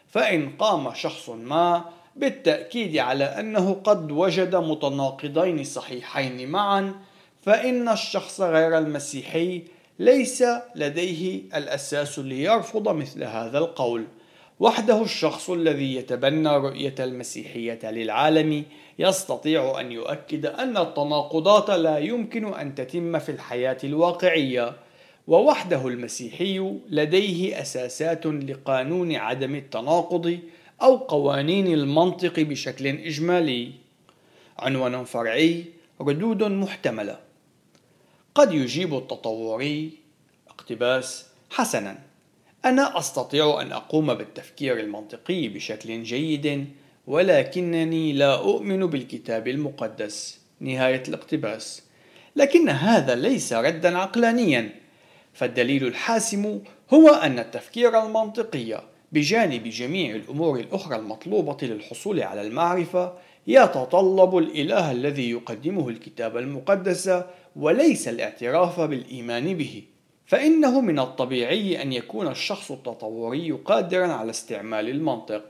[0.08, 1.84] فإن قام شخص ما
[2.16, 6.94] بالتأكيد على أنه قد وجد متناقضين صحيحين معا
[7.44, 9.62] فإن الشخص غير المسيحي
[9.98, 14.04] ليس لديه الأساس ليرفض مثل هذا القول.
[14.60, 18.64] وحده الشخص الذي يتبنى رؤية المسيحية للعالم
[18.98, 24.76] يستطيع أن يؤكد أن التناقضات لا يمكن أن تتم في الحياة الواقعية.
[25.28, 30.38] ووحده المسيحي لديه أساسات لقانون عدم التناقض
[30.82, 33.72] أو قوانين المنطق بشكل إجمالي.
[34.58, 35.64] عنوان فرعي
[36.00, 37.33] ردود محتملة.
[38.34, 39.90] قد يجيب التطوري
[40.48, 41.98] اقتباس حسنا.
[42.64, 46.66] أنا أستطيع أن أقوم بالتفكير المنطقي بشكل جيد
[47.06, 51.82] ولكنني لا أؤمن بالكتاب المقدس نهاية الاقتباس.
[52.36, 54.70] لكن هذا ليس ردا عقلانيا.
[55.32, 56.60] فالدليل الحاسم
[56.94, 63.12] هو أن التفكير المنطقي بجانب جميع الأمور الأخرى المطلوبة للحصول على المعرفة
[63.46, 67.10] يتطلب الإله الذي يقدمه الكتاب المقدس
[67.56, 69.82] وليس الاعتراف بالإيمان به.
[70.26, 75.42] فإنه من الطبيعي أن يكون الشخص التطوري قادرا على استعمال المنطق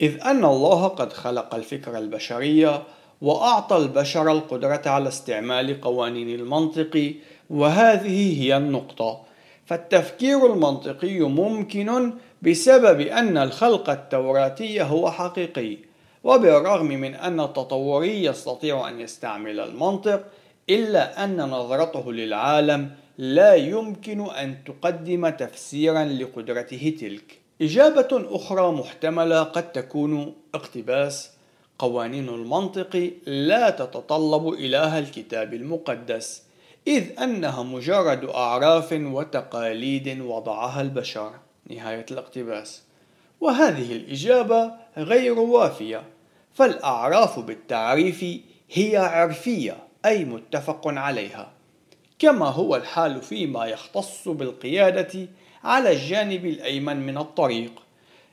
[0.00, 2.82] إذ أن الله قد خلق الفكر البشري
[3.20, 7.14] وأعطى البشر القدرة على استعمال قوانين المنطق
[7.50, 9.22] وهذه هي النقطة.
[9.66, 15.76] فالتفكير المنطقي ممكن بسبب أن الخلق التوراتي هو حقيقي
[16.24, 20.24] وبالرغم من أن التطوري يستطيع أن يستعمل المنطق
[20.70, 27.38] إلا أن نظرته للعالم لا يمكن أن تقدم تفسيرا لقدرته تلك.
[27.62, 31.30] إجابة أخرى محتملة قد تكون اقتباس
[31.78, 36.42] قوانين المنطق لا تتطلب إله الكتاب المقدس
[36.86, 41.32] إذ أنها مجرد أعراف وتقاليد وضعها البشر.
[41.70, 42.82] نهاية الاقتباس.
[43.40, 46.02] وهذه الإجابة غير وافية
[46.54, 48.24] فالأعراف بالتعريف
[48.72, 49.85] هي عرفية.
[50.06, 51.52] أي متفق عليها.
[52.18, 55.28] كما هو الحال فيما يختص بالقيادة
[55.64, 57.72] على الجانب الأيمن من الطريق.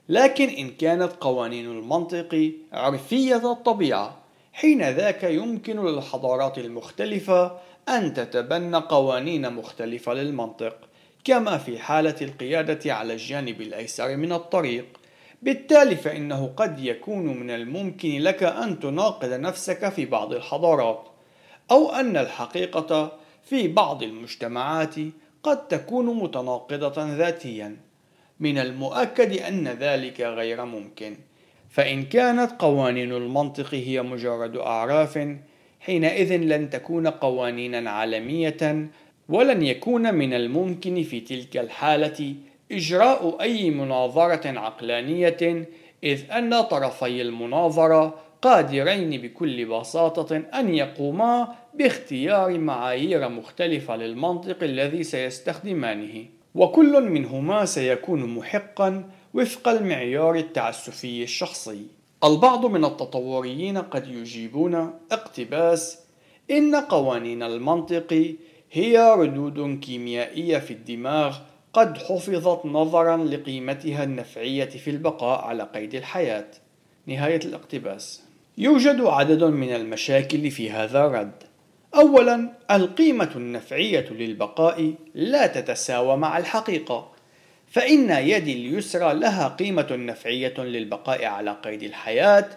[0.09, 4.17] لكن إن كانت قوانين المنطق عرفية الطبيعة
[4.53, 7.57] حين ذاك يمكن للحضارات المختلفة
[7.89, 10.75] أن تتبنى قوانين مختلفة للمنطق
[11.23, 14.86] كما في حالة القيادة على الجانب الأيسر من الطريق.
[15.41, 21.12] بالتالي فإنه قد يكون من الممكن لك أن تناقض نفسك في بعض الحضارات.
[21.71, 24.95] أو أن الحقيقة في بعض المجتمعات
[25.43, 27.78] قد تكون متناقضة ذاتيا.
[28.39, 31.15] من المؤكد أن ذلك غير ممكن.
[31.69, 35.38] فإن كانت قوانين المنطق هي مجرد أعراف
[35.80, 38.89] حينئذ لن تكون قوانينا عالمية
[39.30, 42.36] ولن يكون من الممكن في تلك الحالة
[42.71, 45.67] إجراء أي مناظرة عقلانية
[46.04, 56.25] إذ أن طرفي المناظرة قادرين بكل بساطة أن يقوما باختيار معايير مختلفة للمنطق الذي سيستخدمانه.
[56.56, 61.86] وكل منهما سيكون محقا وفق المعيار التعسفي الشخصي.
[62.23, 64.75] البعض من التطوريين قد يجيبون
[65.12, 65.99] اقتباس
[66.51, 68.36] إن قوانين المنطق
[68.71, 71.38] هي ردود كيميائية في الدماغ
[71.73, 76.47] قد حفظت نظرا لقيمتها النفعية في البقاء على قيد الحياة.
[77.08, 78.22] نهاية الاقتباس.
[78.57, 81.43] يوجد عدد من المشاكل في هذا الرد.
[81.95, 87.11] أولا القيمة النفعية للبقاء لا تتساوى مع الحقيقة
[87.67, 92.49] فإن يدي اليسرى لها قيمة نفعية للبقاء على قيد الحياة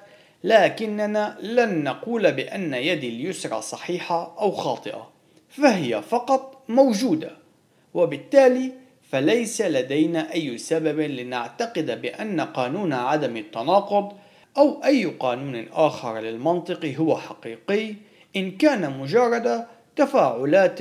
[0.44, 5.10] لكننا لن نقول بأن يدي اليسرى صحيحة أو خاطئة
[5.48, 7.30] فهي فقط موجودة.
[7.94, 8.72] وبالتالي
[9.10, 14.12] فليس لدينا أي سبب لنعتقد بأن قانون عدم التناقض
[14.58, 17.94] أو أي قانون آخر للمنطق هو حقيقي
[18.36, 19.66] إن كان مجرد
[19.96, 20.80] تفاعلات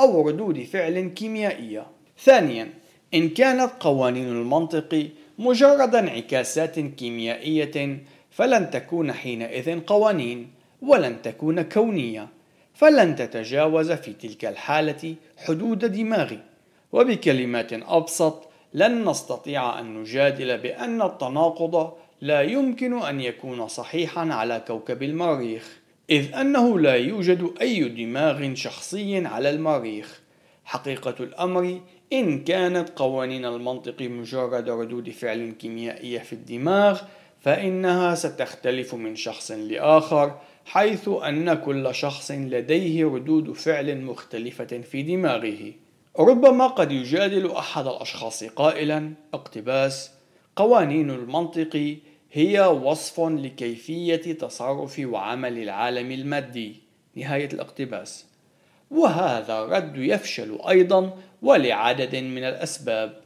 [0.00, 1.86] أو ردود فعل كيميائية.
[2.18, 2.68] ثانيا،
[3.14, 5.08] إن كانت قوانين المنطق
[5.38, 7.98] مجرد انعكاسات كيميائية
[8.30, 10.50] فلن تكون حينئذ قوانين
[10.82, 12.28] ولن تكون كونية
[12.74, 16.40] فلن تتجاوز في تلك الحالة حدود دماغي
[16.92, 25.02] وبكلمات أبسط لن نستطيع أن نجادل بأن التناقض لا يمكن أن يكون صحيحا على كوكب
[25.02, 25.78] المريخ
[26.10, 30.20] إذ أنه لا يوجد أي دماغ شخصي على المريخ.
[30.64, 31.80] حقيقة الأمر
[32.12, 37.00] إن كانت قوانين المنطق مجرد ردود فعل كيميائية في الدماغ
[37.40, 45.72] فإنها ستختلف من شخص لآخر حيث أن كل شخص لديه ردود فعل مختلفة في دماغه.
[46.18, 50.15] ربما قد يجادل أحد الأشخاص قائلا اقتباس
[50.56, 51.96] قوانين المنطق
[52.32, 56.76] هي وصف لكيفية تصرف وعمل العالم المادي.
[57.16, 58.26] نهاية الاقتباس.
[58.90, 63.20] وهذا الرد يفشل أيضا ولعدد من الأسباب.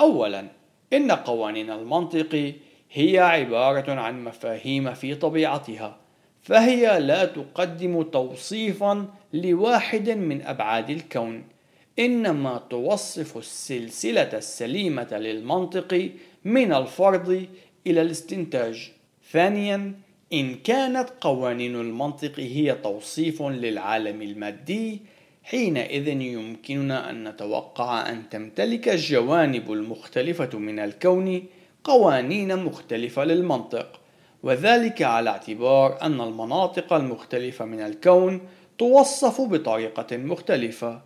[0.00, 0.46] أولا
[0.92, 2.54] إن قوانين المنطق
[2.92, 5.96] هي عبارة عن مفاهيم في طبيعتها
[6.42, 11.44] فهي لا تقدم توصيفا لواحد من أبعاد الكون.
[11.98, 16.10] إنما توصف السلسلة السليمة للمنطق
[16.46, 17.46] من الفرض
[17.86, 18.92] إلى الاستنتاج.
[19.32, 19.92] ثانيا،
[20.32, 25.00] إن كانت قوانين المنطق هي توصيف للعالم المادي،
[25.42, 31.44] حينئذ يمكننا أن نتوقع أن تمتلك الجوانب المختلفة من الكون
[31.84, 34.00] قوانين مختلفة للمنطق،
[34.42, 38.40] وذلك على اعتبار أن المناطق المختلفة من الكون
[38.78, 41.02] توصف بطريقة مختلفة.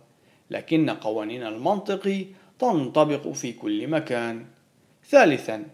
[0.51, 2.25] لكن قوانين المنطق
[2.59, 4.45] تنطبق في كل مكان
[5.11, 5.65] ثالثا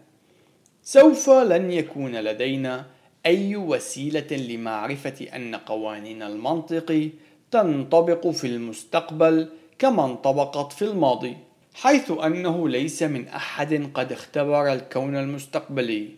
[0.82, 2.86] سوف لن يكون لدينا
[3.26, 7.10] أي وسيلة لمعرفة أن قوانين المنطق
[7.50, 9.48] تنطبق في المستقبل
[9.78, 11.36] كما انطبقت في الماضي
[11.74, 16.08] حيث أنه ليس من أحد قد اختبر الكون المستقبلي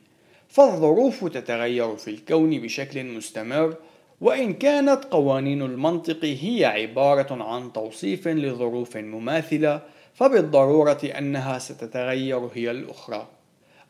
[0.48, 3.76] فالظروف تتغير في الكون بشكل مستمر
[4.20, 9.82] وإن كانت قوانين المنطق هي عبارة عن توصيف لظروف مماثلة
[10.14, 13.28] فبالضرورة أنها ستتغير هي الأخرى.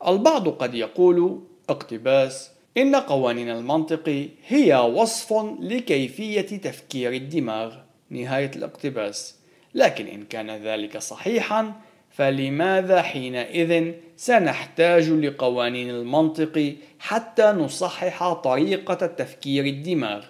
[0.07, 7.75] البعض قد يقول اقتباس إن قوانين المنطق هي وصف لكيفية تفكير الدماغ
[8.09, 9.35] نهاية الاقتباس
[9.73, 11.73] لكن إن كان ذلك صحيحا
[12.11, 20.25] فلماذا حينئذ سنحتاج لقوانين المنطق حتى نصحح طريقة تفكير الدماغ؟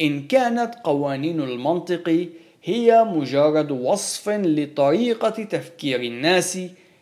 [0.00, 2.28] إن كانت قوانين المنطق
[2.64, 6.58] هي مجرد وصف لطريقة تفكير الناس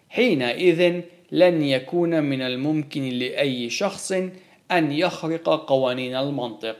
[0.08, 1.00] حينئذ
[1.32, 4.12] لن يكون من الممكن لأي شخص
[4.70, 6.76] أن يخرق قوانين المنطق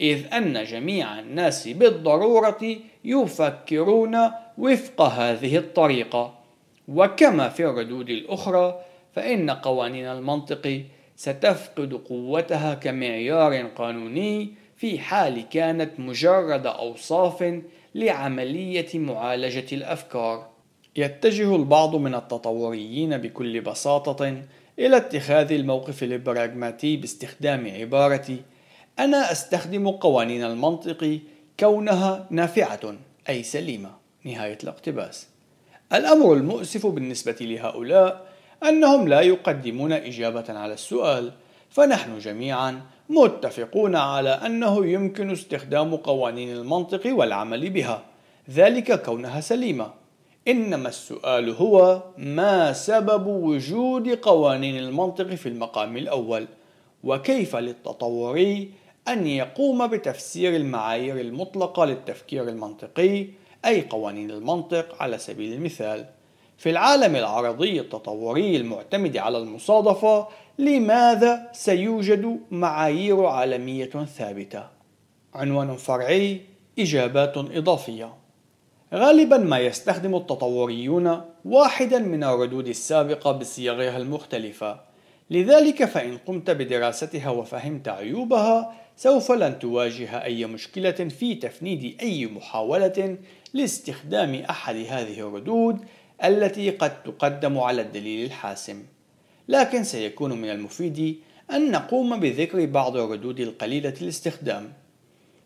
[0.00, 4.16] إذ أن جميع الناس بالضرورة يفكرون
[4.58, 6.39] وفق هذه الطريقة.
[6.94, 8.80] وكما في الردود الأخرى
[9.14, 10.82] فإن قوانين المنطق
[11.16, 17.60] ستفقد قوتها كمعيار قانوني في حال كانت مجرد أوصاف
[17.94, 20.50] لعملية معالجة الأفكار.
[20.96, 24.42] يتجه البعض من التطوريين بكل بساطة
[24.78, 28.36] إلى اتخاذ الموقف البراغماتي باستخدام عبارة
[28.98, 31.18] أنا أستخدم قوانين المنطق
[31.60, 32.94] كونها نافعة
[33.28, 33.90] أي سليمة
[34.24, 35.29] نهاية الاقتباس
[35.92, 38.26] الأمر المؤسف بالنسبة لهؤلاء
[38.62, 41.32] أنهم لا يقدمون إجابة على السؤال
[41.70, 48.02] فنحن جميعا متفقون على أنه يمكن استخدام قوانين المنطق والعمل بها
[48.50, 49.90] ذلك كونها سليمة.
[50.48, 56.46] إنما السؤال هو ما سبب وجود قوانين المنطق في المقام الأول؟
[57.04, 58.70] وكيف للتطوري
[59.08, 63.26] أن يقوم بتفسير المعايير المطلقة للتفكير المنطقي
[63.64, 66.06] أي قوانين المنطق على سبيل المثال.
[66.58, 74.66] في العالم العرضي التطوري المعتمد على المصادفة لماذا سيوجد معايير عالمية ثابتة؟
[75.34, 76.40] عنوان فرعي
[76.78, 78.14] إجابات إضافية.
[78.94, 84.80] غالبا ما يستخدم التطوريون واحدا من الردود السابقة بصيغها المختلفة.
[85.30, 93.16] لذلك فإن قمت بدراستها وفهمت عيوبها سوف لن تواجه أي مشكلة في تفنيد أي محاولة
[93.54, 95.78] لاستخدام أحد هذه الردود
[96.24, 98.82] التي قد تقدم على الدليل الحاسم.
[99.48, 101.18] لكن سيكون من المفيد
[101.50, 104.72] أن نقوم بذكر بعض الردود القليلة الاستخدام.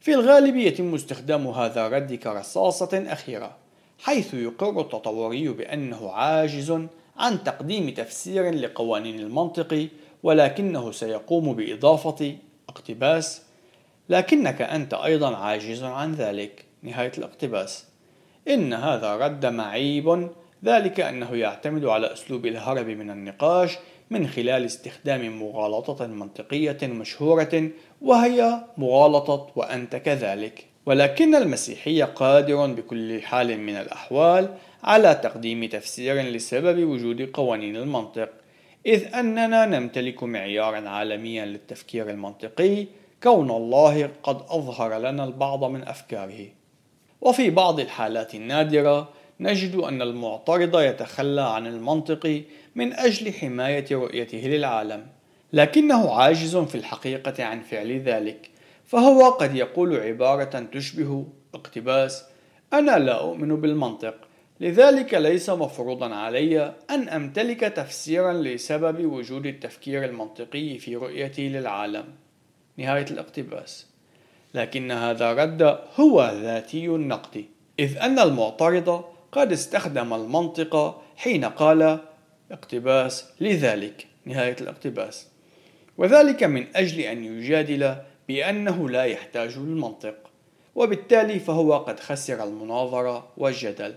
[0.01, 3.57] في الغالب يتم استخدام هذا الرد كرصاصة أخيرة
[3.99, 6.71] حيث يقر التطوري بأنه عاجز
[7.17, 9.89] عن تقديم تفسير لقوانين المنطق
[10.23, 12.37] ولكنه سيقوم بإضافة
[12.69, 13.43] اقتباس.
[14.09, 16.65] لكنك أنت أيضا عاجز عن ذلك.
[16.83, 17.94] نهاية الاقتباس.
[18.49, 20.29] إن هذا رد معيب.
[20.65, 23.79] ذلك أنه يعتمد على أسلوب الهرب من النقاش
[24.11, 27.71] من خلال استخدام مغالطة منطقية مشهورة
[28.03, 30.65] وهي مغالطة وأنت كذلك.
[30.87, 34.49] ولكن المسيحي قادر بكل حال من الأحوال
[34.85, 38.29] على تقديم تفسير لسبب وجود قوانين المنطق
[38.87, 42.87] إذ أننا نمتلك معيارا عالميا للتفكير المنطقي
[43.23, 46.47] كون الله قد أظهر لنا البعض من أفكاره.
[47.21, 49.09] وفي بعض الحالات النادرة
[49.41, 52.43] نجد أن المعترض يتخلى عن المنطق
[52.75, 55.07] من أجل حماية رؤيته للعالم
[55.53, 58.51] لكنه عاجز في الحقيقة عن فعل ذلك
[58.85, 62.25] فهو قد يقول عبارة تشبه اقتباس
[62.73, 64.15] أنا لا أؤمن بالمنطق
[64.61, 72.05] لذلك ليس مفروضا علي أن أمتلك تفسيرا لسبب وجود التفكير المنطقي في رؤيتي للعالم.
[72.77, 73.94] نهاية الاقتباس.
[74.55, 77.45] لكن هذا الرد هو ذاتي النقد.
[77.79, 81.99] إذ أن المعترض قد استخدم المنطق حين قال
[82.53, 85.29] اقتباس لذلك نهاية الاقتباس.
[85.99, 87.95] وذلك من أجل أن يجادل
[88.29, 90.15] بأنه لا يحتاج للمنطق
[90.75, 93.95] وبالتالي فهو قد خسر المناظرة والجدل.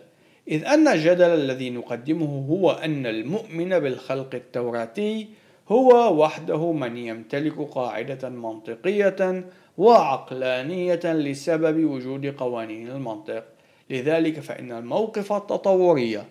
[0.47, 5.27] إذ أن الجدل الذي نقدمه هو أن المؤمن بالخلق التوراتي
[5.69, 9.45] هو وحده من يمتلك قاعدة منطقية
[9.77, 13.43] وعقلانية لسبب وجود قوانين المنطق.
[13.89, 16.23] لذلك فإن الموقف التطوري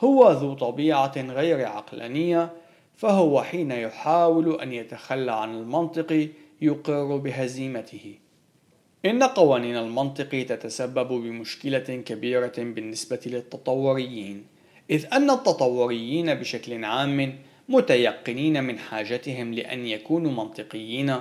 [0.00, 2.52] هو ذو طبيعة غير عقلانية
[2.96, 6.28] فهو حين يحاول أن يتخلى عن المنطق
[6.60, 8.14] يقر بهزيمته.
[9.04, 14.46] إن قوانين المنطق تتسبب بمشكلة كبيرة بالنسبة للتطوريين
[14.90, 17.38] إذ أن التطوريين بشكل عام
[17.68, 21.14] متيقنين من حاجتهم لأن يكونوا منطقيين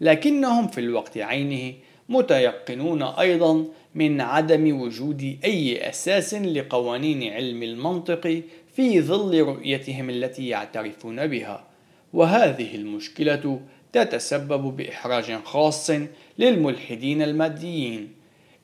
[0.00, 1.74] لكنهم في الوقت عينه
[2.08, 3.64] متيقنون أيضا
[3.94, 8.42] من عدم وجود أي أساس لقوانين علم المنطق
[8.76, 11.64] في ظل رؤيتهم التي يعترفون بها.
[12.12, 13.60] وهذه المشكلة
[13.92, 15.90] تتسبب بإحراج خاص
[16.38, 18.12] للملحدين الماديين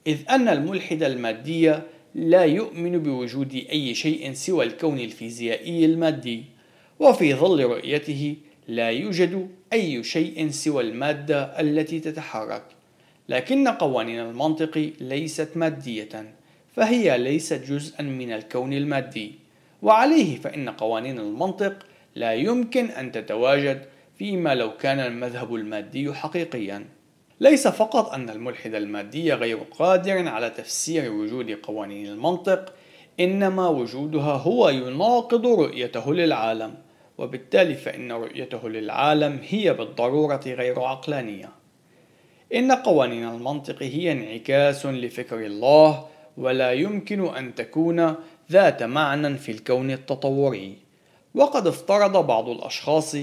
[0.07, 1.75] إذ أن الملحد المادي
[2.15, 6.45] لا يؤمن بوجود أي شيء سوى الكون الفيزيائي المادي.
[7.01, 8.37] وفي ظل رؤيته
[8.71, 12.63] لا يوجد أي شيء سوى المادة التي تتحرك.
[13.29, 16.35] لكن قوانين المنطق ليست مادية
[16.77, 19.35] فهي ليست جزءا من الكون المادي.
[19.83, 23.83] وعليه فإن قوانين المنطق لا يمكن أن تتواجد
[24.19, 26.85] فيما لو كان المذهب المادي حقيقيا.
[27.41, 32.75] ليس فقط أن الملحد المادي غير قادر على تفسير وجود قوانين المنطق
[33.21, 36.75] إنما وجودها هو يناقض رؤيته للعالم.
[37.21, 41.49] وبالتالي فإن رؤيته للعالم هي بالضرورة غير عقلانية.
[42.55, 46.07] إن قوانين المنطق هي انعكاس لفكر الله
[46.37, 48.15] ولا يمكن أن تكون
[48.51, 50.77] ذات معنى في الكون التطوري.
[51.35, 53.15] وقد افترض بعض الأشخاص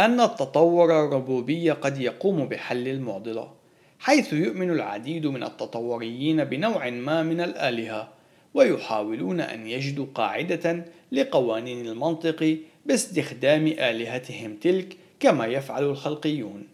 [0.00, 3.52] أن التطور الربوبي قد يقوم بحل المعضلة
[3.98, 8.08] حيث يؤمن العديد من التطوريين بنوع ما من الآلهة
[8.54, 16.68] ويحاولون أن يجدوا قاعدة لقوانين المنطق باستخدام آلهتهم تلك كما يفعل الخلقيون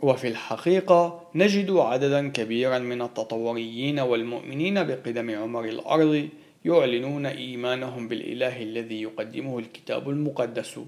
[0.00, 6.28] وفي الحقيقة نجد عددا كبيرا من التطوريين والمؤمنين بقدم عمر الأرض
[6.64, 10.80] يعلنون إيمانهم بالإله الذي يقدمه الكتاب المقدس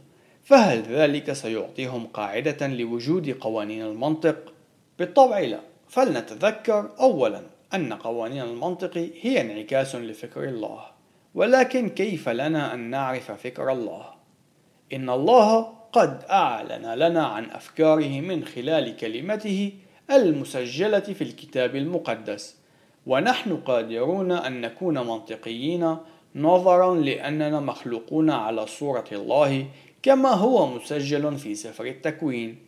[0.44, 4.52] فهل ذلك سيعطيهم قاعدة لوجود قوانين المنطق؟
[4.98, 7.42] بالطبع لا فلنتذكر أولا
[7.74, 10.80] أن قوانين المنطق هي انعكاس لفكر الله
[11.34, 14.17] ولكن كيف لنا أن نعرف فكر الله؟
[14.93, 19.72] إن الله قد أعلن لنا عن أفكاره من خلال كلمته
[20.11, 22.57] المسجلة في الكتاب المقدس.
[23.07, 25.97] ونحن قادرون أن نكون منطقيين
[26.36, 29.66] نظرا لأننا مخلوقون على صورة الله
[30.03, 32.59] كما هو مسجل في سفر التكوين.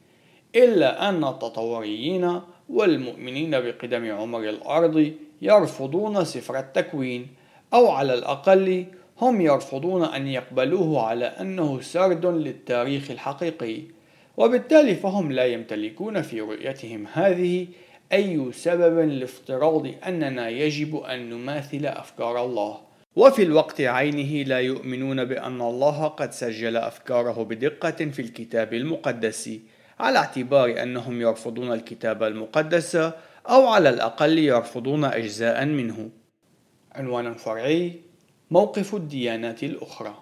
[0.57, 5.13] إلا أن التطوريين والمؤمنين بقدم عمر الأرض
[5.43, 7.27] يرفضون سفر التكوين
[7.75, 8.87] أو على الأقل
[9.21, 13.83] هم يرفضون أن يقبلوه على أنه سرد للتاريخ الحقيقي
[14.37, 17.67] وبالتالي فهم لا يمتلكون في رؤيتهم هذه
[18.13, 22.81] أي سبب لافتراض أننا يجب أن نماثل أفكار الله.
[23.17, 29.51] وفي الوقت عينه لا يؤمنون بأن الله قد سجل أفكاره بدقة في الكتاب المقدس
[30.01, 32.97] على اعتبار أنهم يرفضون الكتاب المقدس
[33.49, 36.11] أو على الأقل يرفضون أجزاء منه.
[36.93, 38.10] عنوان فرعي
[38.53, 40.15] موقف الديانات الأخرى.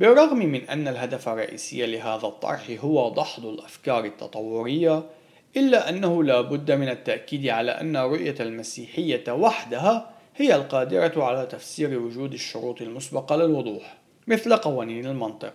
[0.00, 5.02] بالرغم من أن الهدف الرئيسي لهذا الطرح هو دحض الأفكار التطورية
[5.56, 11.98] إلا أنه لا بد من التأكيد على أن رؤية المسيحية وحدها هي القادرة على تفسير
[11.98, 15.54] وجود الشروط المسبقة للوضوح مثل قوانين المنطق.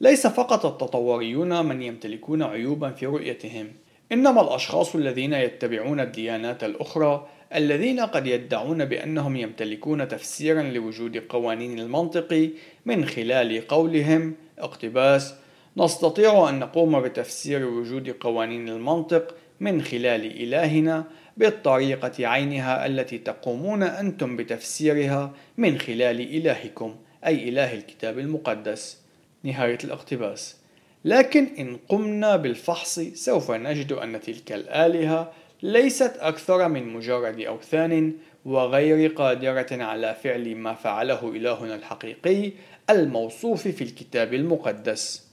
[0.00, 3.72] ليس فقط التطوريون من يمتلكون عيوبا في رؤيتهم
[4.12, 12.50] إنما الأشخاص الذين يتبعون الديانات الأخرى الذين قد يدعون بأنهم يمتلكون تفسيرا لوجود قوانين المنطق
[12.86, 14.34] من خلال قولهم.
[14.58, 15.34] اقتباس
[15.76, 21.04] نستطيع أن نقوم بتفسير وجود قوانين المنطق من خلال إلهنا
[21.36, 26.96] بالطريقة عينها التي تقومون أنتم بتفسيرها من خلال إلهكم
[27.26, 28.98] أي إله الكتاب المقدس.
[29.42, 30.56] نهاية الاقتباس.
[31.04, 35.32] لكن إن قمنا بالفحص سوف نجد أن تلك الآلهة
[35.62, 38.12] ليست أكثر من مجرد أوثان
[38.44, 42.52] وغير قادرة على فعل ما فعله إلهنا الحقيقي
[42.90, 45.28] الموصوف في الكتاب المقدس.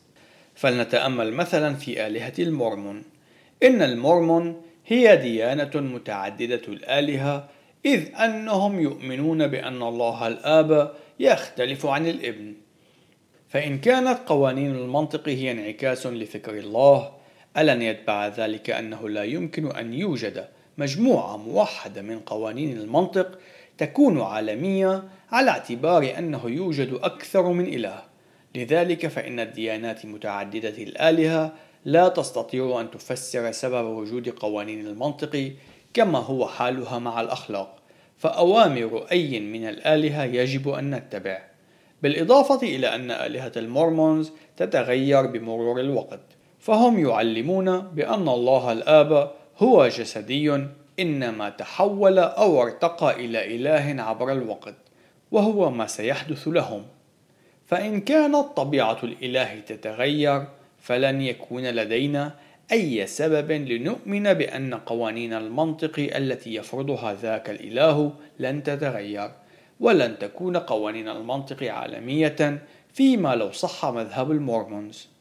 [0.56, 3.04] فلنتأمل مثلا في آلهة المورمون.
[3.64, 7.50] إن المورمون هي ديانة متعددة الآلهة
[7.86, 12.54] إذ أنهم يؤمنون بأن الله الآب يختلف عن الإبن.
[13.50, 17.12] فإن كانت قوانين المنطق هي انعكاس لفكر الله
[17.58, 20.48] ألن يتبع ذلك أنه لا يمكن أن يوجد
[20.78, 23.40] مجموعة موحدة من قوانين المنطق
[23.78, 28.04] تكون عالمية على اعتبار أنه يوجد أكثر من إله.
[28.56, 31.54] لذلك فإن الديانات متعددة الآلهة
[31.86, 35.52] لا تستطيع أن تفسر سبب وجود قوانين المنطق
[35.94, 37.78] كما هو حالها مع الأخلاق
[38.18, 41.42] فأوامر أي من الآلهة يجب أن نتبع.
[42.02, 46.35] بالإضافة إلى أن آلهة المورمونز تتغير بمرور الوقت.
[46.66, 50.68] فهم يعلمون بأن الله الآب هو جسدي
[51.00, 54.74] إنما تحول أو ارتقى إلى إله عبر الوقت
[55.32, 56.84] وهو ما سيحدث لهم.
[57.66, 60.46] فإن كانت طبيعة الإله تتغير
[60.80, 62.36] فلن يكون لدينا
[62.72, 69.32] أي سبب لنؤمن بأن قوانين المنطق التي يفرضها ذاك الإله لن تتغير
[69.80, 72.62] ولن تكون قوانين المنطق عالمية
[72.94, 75.15] فيما لو صح مذهب المورمونز.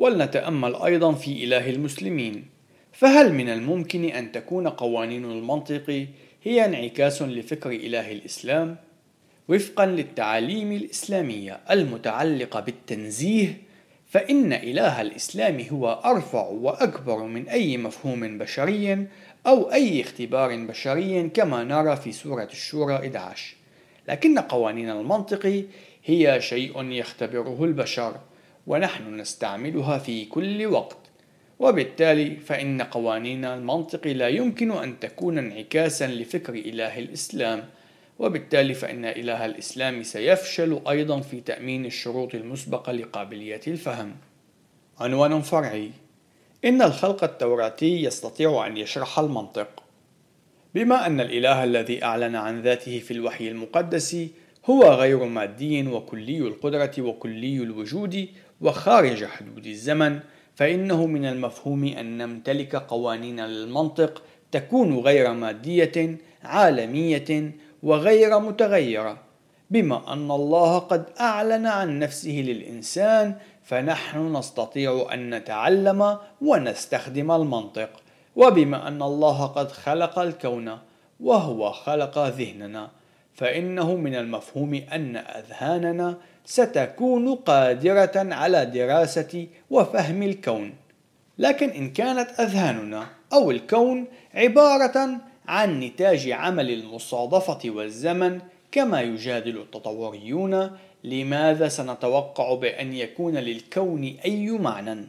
[0.00, 2.44] ولنتأمل أيضا في إله المسلمين.
[2.92, 6.06] فهل من الممكن أن تكون قوانين المنطق
[6.42, 8.76] هي انعكاس لفكر إله الإسلام؟
[9.48, 13.60] وفقا للتعاليم الإسلامية المتعلقة بالتنزيه
[14.06, 19.06] فإن إله الإسلام هو أرفع وأكبر من أي مفهوم بشري
[19.46, 23.56] أو أي اختبار بشري كما نرى في سورة الشورى 11
[24.08, 25.64] لكن قوانين المنطق
[26.04, 28.29] هي شيء يختبره البشر.
[28.66, 30.96] ونحن نستعملها في كل وقت.
[31.58, 37.64] وبالتالي فإن قوانين المنطق لا يمكن أن تكون انعكاسا لفكر إله الإسلام.
[38.18, 44.16] وبالتالي فإن إله الإسلام سيفشل أيضا في تأمين الشروط المسبقة لقابلية الفهم.
[45.00, 45.90] عنوان فرعي
[46.64, 49.82] إن الخلق التوراتي يستطيع أن يشرح المنطق.
[50.74, 54.16] بما أن الإله الذي أعلن عن ذاته في الوحي المقدس
[54.66, 58.28] هو غير مادي وكلي القدرة وكلي الوجود
[58.60, 60.20] وخارج حدود الزمن
[60.54, 67.52] فإنه من المفهوم أن نمتلك قوانين للمنطق تكون غير مادية عالمية
[67.82, 69.18] وغير متغيرة.
[69.70, 77.90] بما أن الله قد أعلن عن نفسه للإنسان فنحن نستطيع أن نتعلم ونستخدم المنطق.
[78.36, 80.78] وبما أن الله قد خلق الكون
[81.20, 82.90] وهو خلق ذهننا.
[83.40, 90.72] فإنه من المفهوم أن أذهاننا ستكون قادرة على دراسة وفهم الكون
[91.38, 95.16] لكن إن كانت أذهاننا أو الكون عبارة
[95.48, 98.40] عن نتاج عمل المصادفة والزمن
[98.72, 100.70] كما يجادل التطوريون
[101.04, 105.08] لماذا سنتوقع بأن يكون للكون أي معنى؟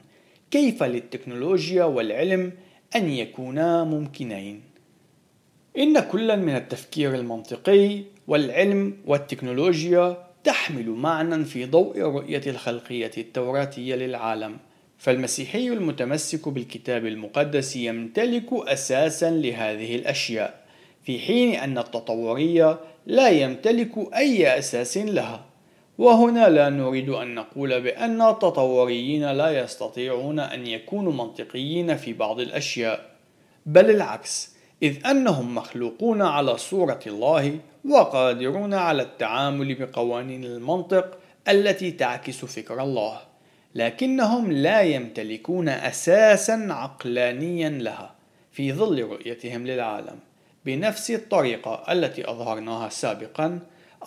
[0.51, 2.51] كيف للتكنولوجيا والعلم
[2.95, 4.70] أن يكونا ممكنين؟
[5.77, 14.57] إن كلا من التفكير المنطقي والعلم والتكنولوجيا تحمل معنى في ضوء الرؤية الخلقية التوراتية للعالم
[14.97, 20.65] فالمسيحي المتمسك بالكتاب المقدس يمتلك أساسا لهذه الأشياء
[21.03, 25.45] في حين أن التطورية لا يمتلك أي أساس لها.
[25.97, 33.11] وهنا لا نريد أن نقول بأن التطوريين لا يستطيعون أن يكونوا منطقيين في بعض الأشياء
[33.65, 34.50] بل العكس
[34.83, 37.59] إذ أنهم مخلوقون على صورة الله
[37.89, 41.17] وقادرون على التعامل بقوانين المنطق
[41.47, 43.21] التي تعكس فكر الله
[43.75, 48.15] لكنهم لا يمتلكون أساسا عقلانيا لها
[48.51, 50.19] في ظل رؤيتهم للعالم.
[50.65, 53.59] بنفس الطريقة التي أظهرناها سابقا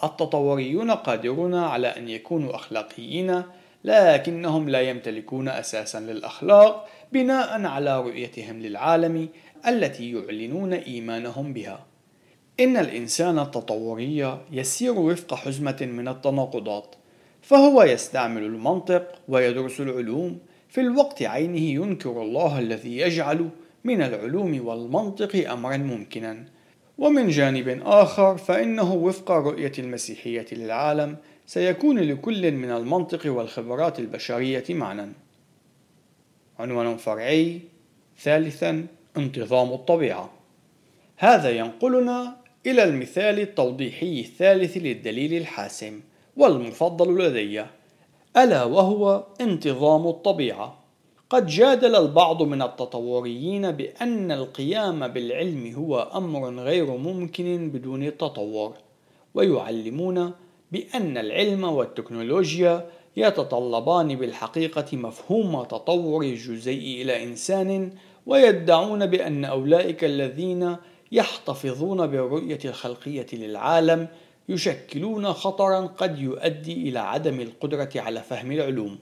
[0.05, 3.43] التطوريون قادرون على أن يكونوا أخلاقيين
[3.85, 9.29] لكنهم لا يمتلكون أساسا للأخلاق بناء على رؤيتهم للعالم
[9.69, 11.87] التي يعلنون إيمانهم بها.
[12.61, 16.95] إن الإنسان التطوري يسير وفق حزمة من التناقضات
[17.43, 20.39] فهو يستعمل المنطق ويدرس العلوم
[20.69, 23.49] في الوقت عينه ينكر الله الذي يجعل
[23.85, 26.45] من العلوم والمنطق أمرا ممكنا.
[26.99, 35.12] ومن جانب آخر فإنه وفق رؤية المسيحية للعالم سيكون لكل من المنطق والخبرات البشرية معنى.
[36.59, 37.61] عنوان فرعي
[38.19, 38.87] ثالثا
[39.17, 40.31] انتظام الطبيعة.
[41.17, 42.37] هذا ينقلنا
[42.67, 46.01] إلى المثال التوضيحي الثالث للدليل الحاسم
[46.37, 47.65] والمفضل لدي.
[48.37, 50.85] ألا وهو انتظام الطبيعة.
[51.31, 58.75] قد جادل البعض من التطوريين بأن القيام بالعلم هو أمر غير ممكن بدون التطور
[59.35, 60.33] ويعلمون
[60.73, 67.91] بأن العلم والتكنولوجيا يتطلبان بالحقيقة مفهوم تطور الجزيء إلى إنسان
[68.27, 70.77] ويدعون بأن أولئك الذين
[71.12, 74.09] يحتفظون بالرؤية الخلقية للعالم
[74.49, 78.99] يشكلون خطرا قد يؤدي إلى عدم القدرة على فهم العلوم.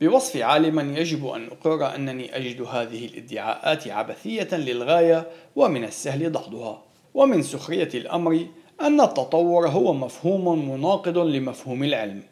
[0.00, 5.26] بوصف عالما يجب أن أقر أنني أجد هذه الادعاءات عبثية للغاية
[5.56, 6.82] ومن السهل دحضها.
[7.14, 8.46] ومن سخرية الأمر
[8.80, 12.22] أن التطور هو مفهوم مناقض لمفهوم العلم،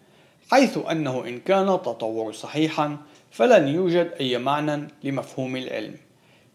[0.50, 2.96] حيث أنه إن كان التطور صحيحا
[3.34, 5.94] فلن يوجد أي معنى لمفهوم العلم.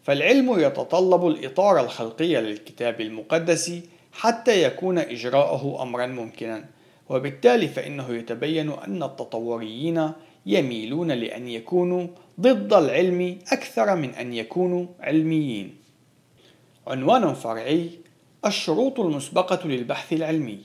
[0.02, 3.72] فالعلم يتطلب الإطار الخلقي للكتاب المقدس
[4.12, 6.64] حتى يكون إجراءه أمرا ممكنا
[7.08, 10.12] وبالتالي فإنه يتبين أن التطوريين
[10.46, 12.06] يميلون لأن يكونوا
[12.40, 15.76] ضد العلم أكثر من أن يكونوا علميين
[16.86, 17.90] عنوان فرعي
[18.46, 20.58] الشروط المسبقة للبحث العلمي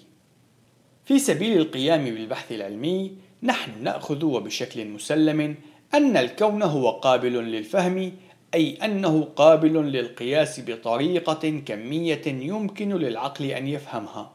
[1.05, 3.11] في سبيل القيام بالبحث العلمي
[3.43, 5.55] نحن نأخذ وبشكل مسلم
[5.93, 8.11] أن الكون هو قابل للفهم
[8.53, 14.31] أي أنه قابل للقياس بطريقة كمية يمكن للعقل أن يفهمها.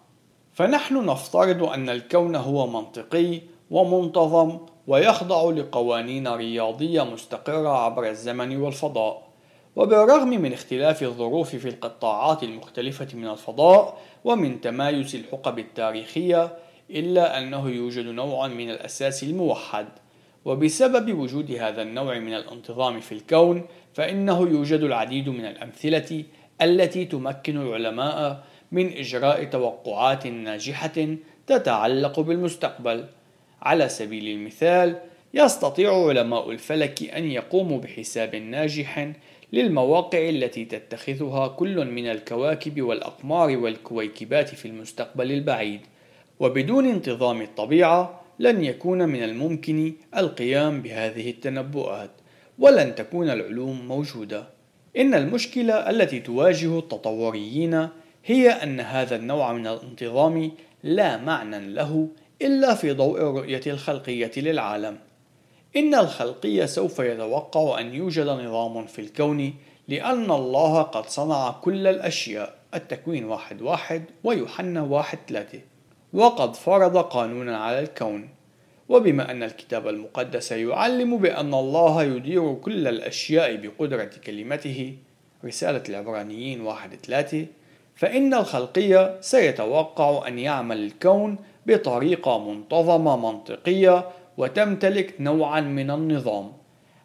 [0.53, 3.41] فنحن نفترض أن الكون هو منطقي
[3.71, 9.31] ومنتظم ويخضع لقوانين رياضية مستقرة عبر الزمن والفضاء.
[9.77, 16.57] وبالرغم من اختلاف الظروف في القطاعات المختلفة من الفضاء ومن تمايز الحقب التاريخية
[16.91, 19.87] إلا أنه يوجد نوع من الأساس الموحد
[20.45, 23.63] وبسبب وجود هذا النوع من الانتظام في الكون
[23.95, 26.25] فإنه يوجد العديد من الأمثلة
[26.63, 31.17] التي تمكن العلماء من إجراء توقعات ناجحة
[31.47, 33.05] تتعلق بالمستقبل.
[33.63, 34.99] على سبيل المثال،
[35.35, 39.13] يستطيع علماء الفلك أن يقوموا بحساب ناجح
[39.53, 45.81] للمواقع التي تتخذها كل من الكواكب والأقمار والكويكبات في المستقبل البعيد،
[46.41, 52.11] وبدون انتظام الطبيعة لن يكون من الممكن القيام بهذه التنبؤات.
[52.59, 54.49] ولن تكون العلوم موجودة.
[54.97, 57.89] إن المشكلة التي تواجه التطوريين
[58.25, 62.09] هي أن هذا النوع من الانتظام لا معنى له
[62.43, 64.99] إلا في ضوء الرؤية الخلقية للعالم
[65.77, 69.55] إن الخلقية سوف يتوقع أن يوجد نظام في الكون
[69.89, 75.61] لأن الله قد صنع كل الأشياء التكوين واحد واحد ويوحنا واحد ثلاثة
[76.13, 78.29] وقد فرض قانونا على الكون.
[78.89, 84.95] وبما أن الكتاب المقدس يعلم بأن الله يدير كل الأشياء بقدرة كلمته
[85.45, 87.47] رسالة العبرانيين واحد ثلاثة
[87.95, 96.53] فإن الخلقية سيتوقع أن يعمل الكون بطريقة منتظمة منطقية وتمتلك نوعا من النظام.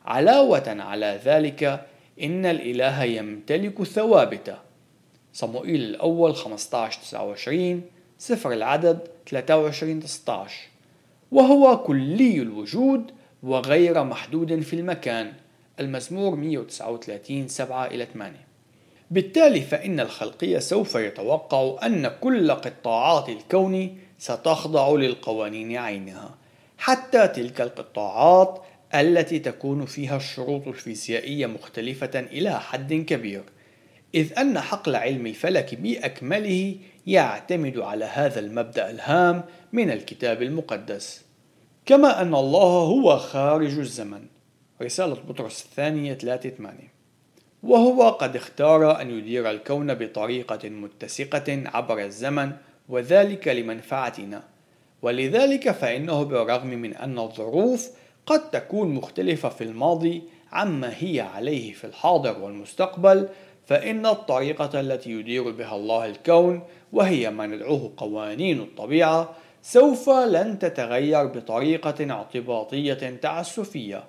[0.05, 1.85] علاوة على ذلك
[2.21, 4.57] إن الإله يمتلك ثوابت
[5.33, 7.81] صموئيل الأول 15 29
[8.17, 8.99] سفر العدد
[9.29, 10.53] 23 16
[11.31, 13.11] وهو كلي الوجود
[13.43, 15.33] وغير محدود في المكان
[15.79, 18.35] المزمور 139 7 إلى 8
[19.11, 26.35] بالتالي فإن الخلقية سوف يتوقع أن كل قطاعات الكون ستخضع للقوانين عينها
[26.77, 28.61] حتى تلك القطاعات
[28.95, 33.43] التي تكون فيها الشروط الفيزيائية مختلفة إلى حد كبير.
[34.15, 36.75] إذ أن حقل علم الفلك بأكمله
[37.07, 39.43] يعتمد على هذا المبدأ الهام
[39.73, 41.25] من الكتاب المقدس.
[41.85, 44.25] كما أن الله هو خارج الزمن.
[44.81, 46.95] رسالة بطرس الثانية 3 8
[47.63, 52.51] وهو قد اختار أن يدير الكون بطريقة متسقة عبر الزمن
[52.89, 54.43] وذلك لمنفعتنا.
[55.01, 57.89] ولذلك فإنه بالرغم من أن الظروف
[58.25, 63.29] قد تكون مختلفة في الماضي عما هي عليه في الحاضر والمستقبل
[63.65, 66.61] فإن الطريقة التي يدير بها الله الكون
[66.95, 74.03] وهي ما ندعوه قوانين الطبيعة سوف لن تتغير بطريقة اعتباطية تعسفية.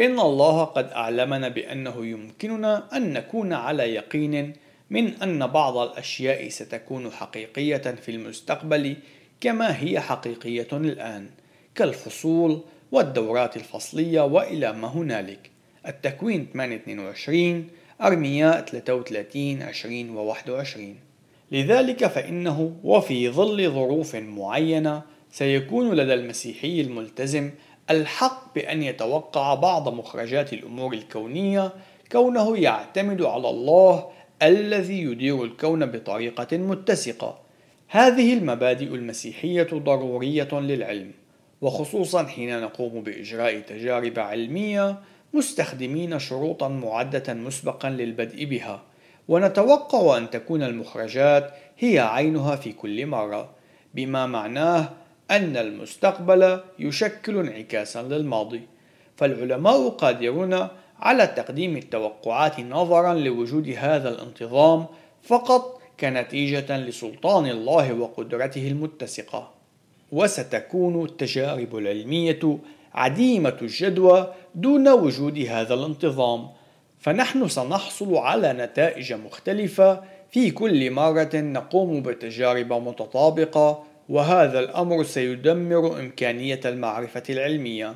[0.00, 4.52] إن الله قد أعلمنا بأنه يمكننا أن نكون على يقين
[4.90, 8.96] من أن بعض الأشياء ستكون حقيقية في المستقبل
[9.40, 11.30] كما هي حقيقية الآن
[11.74, 12.60] كالفصول
[12.92, 15.50] والدورات الفصلية وإلى ما هنالك.
[15.86, 17.68] التكوين 822
[18.02, 21.09] أرمياء 33 20 و 21
[21.52, 27.50] لذلك فإنه وفي ظل ظروف معينة سيكون لدى المسيحي الملتزم
[27.90, 31.72] الحق بأن يتوقع بعض مخرجات الأمور الكونية
[32.12, 34.06] كونه يعتمد على الله
[34.42, 37.38] الذي يدير الكون بطريقة متسقة.
[37.88, 41.10] هذه المبادئ المسيحية ضرورية للعلم،
[41.60, 44.98] وخصوصا حين نقوم بإجراء تجارب علمية
[45.34, 48.82] مستخدمين شروطا معدة مسبقا للبدء بها،
[49.30, 53.50] ونتوقع أن تكون المخرجات هي عينها في كل مرة،
[53.94, 54.88] بما معناه
[55.30, 58.62] أن المستقبل يشكل انعكاسا للماضي،
[59.16, 60.68] فالعلماء قادرون
[60.98, 64.86] على تقديم التوقعات نظرا لوجود هذا الانتظام
[65.22, 69.50] فقط كنتيجة لسلطان الله وقدرته المتسقة.
[70.12, 72.58] وستكون التجارب العلمية
[72.94, 76.48] عديمة الجدوى دون وجود هذا الانتظام،
[77.00, 86.60] فنحن سنحصل على نتائج مختلفة في كل مرة نقوم بتجارب متطابقة، وهذا الأمر سيدمر إمكانية
[86.64, 87.94] المعرفة العلمية.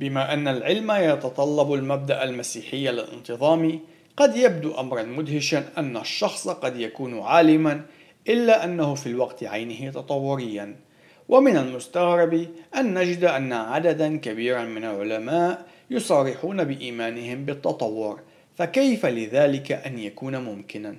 [0.00, 3.80] بما أن العلم يتطلب المبدأ المسيحي للانتظام
[4.16, 7.82] قد يبدو أمرا مدهشا أن الشخص قد يكون عالما
[8.28, 10.76] إلا أنه في الوقت عينه تطوريا
[11.28, 12.46] ومن المستغرب
[12.76, 18.20] أن نجد أن عددا كبيرا من العلماء يصارحون بإيمانهم بالتطور
[18.56, 20.96] فكيف لذلك أن يكون ممكنا؟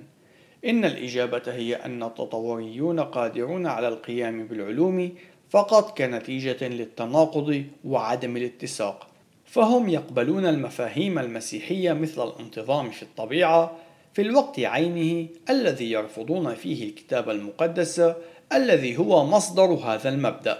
[0.64, 5.12] إن الإجابة هي أن التطوريون قادرون على القيام بالعلوم
[5.50, 9.06] فقط كنتيجة للتناقض وعدم الاتساق
[9.44, 13.76] فهم يقبلون المفاهيم المسيحية مثل الانتظام في الطبيعة
[14.14, 18.12] في الوقت عينه الذي يرفضون فيه الكتاب المقدس
[18.52, 20.58] الذي هو مصدر هذا المبدأ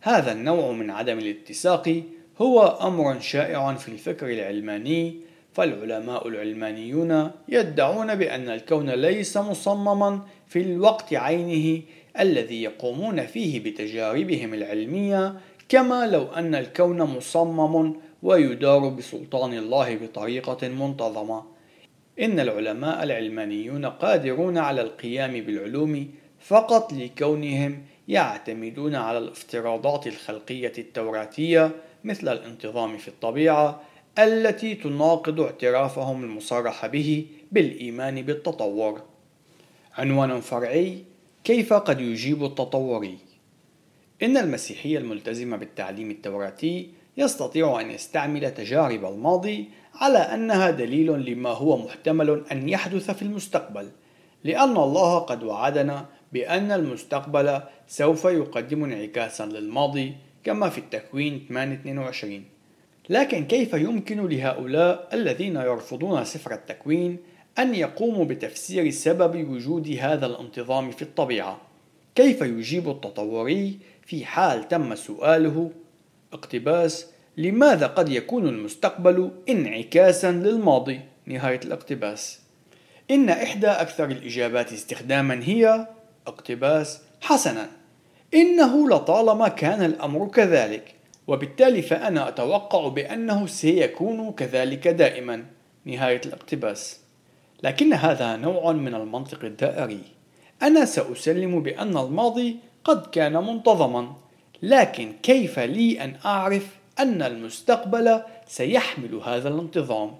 [0.00, 2.02] هذا النوع من عدم الاتساق
[2.40, 5.16] هو أمر شائع في الفكر العلماني
[5.52, 11.82] فالعلماء العلمانيون يدعون بأن الكون ليس مصمما في الوقت عينه
[12.20, 15.34] الذي يقومون فيه بتجاربهم العلمية
[15.68, 21.42] كما لو أن الكون مصمم ويدار بسلطان الله بطريقة منتظمة.
[22.20, 26.10] إن العلماء العلمانيون قادرون على القيام بالعلوم
[26.40, 31.70] فقط لكونهم يعتمدون على الافتراضات الخلقية التوراتية
[32.04, 33.80] مثل الانتظام في الطبيعة
[34.18, 39.02] التي تناقض اعترافهم المصرح به بالإيمان بالتطور.
[39.94, 40.98] عنوان فرعي
[41.44, 43.18] كيف قد يجيب التطوري؟
[44.22, 51.76] إن المسيحية الملتزمة بالتعليم التوراتي يستطيع أن يستعمل تجارب الماضي على أنها دليل لما هو
[51.76, 53.90] محتمل أن يحدث في المستقبل،
[54.44, 60.14] لأن الله قد وعدنا بأن المستقبل سوف يقدم انعكاسا للماضي
[60.46, 62.44] كما في التكوين 822
[63.08, 67.18] لكن كيف يمكن لهؤلاء الذين يرفضون سفر التكوين
[67.58, 71.60] أن يقوموا بتفسير سبب وجود هذا الانتظام في الطبيعة؟
[72.14, 75.70] كيف يجيب التطوري في حال تم سؤاله؟
[76.32, 82.40] اقتباس لماذا قد يكون المستقبل انعكاسا للماضي؟ نهاية الاقتباس.
[83.10, 85.86] إن إحدى أكثر الإجابات استخداما هي
[86.26, 87.70] اقتباس حسنا.
[88.34, 90.94] إنه لطالما كان الأمر كذلك
[91.26, 95.44] وبالتالي فأنا أتوقع بأنه سيكون كذلك دائما.
[95.84, 97.00] نهاية الاقتباس.
[97.62, 100.00] لكن هذا نوع من المنطق الدائري.
[100.62, 104.12] أنا سأسلم بأن الماضي قد كان منتظما
[104.62, 106.68] لكن كيف لي أن أعرف
[106.98, 110.10] أن المستقبل سيحمل هذا الانتظام؟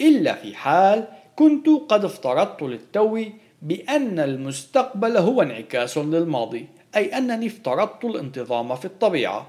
[0.00, 1.04] إلا في حال
[1.36, 3.24] كنت قد افترضت للتو
[3.62, 6.66] بأن المستقبل هو انعكاس للماضي.
[6.96, 9.46] أي أنني افترضت الانتظام في الطبيعة.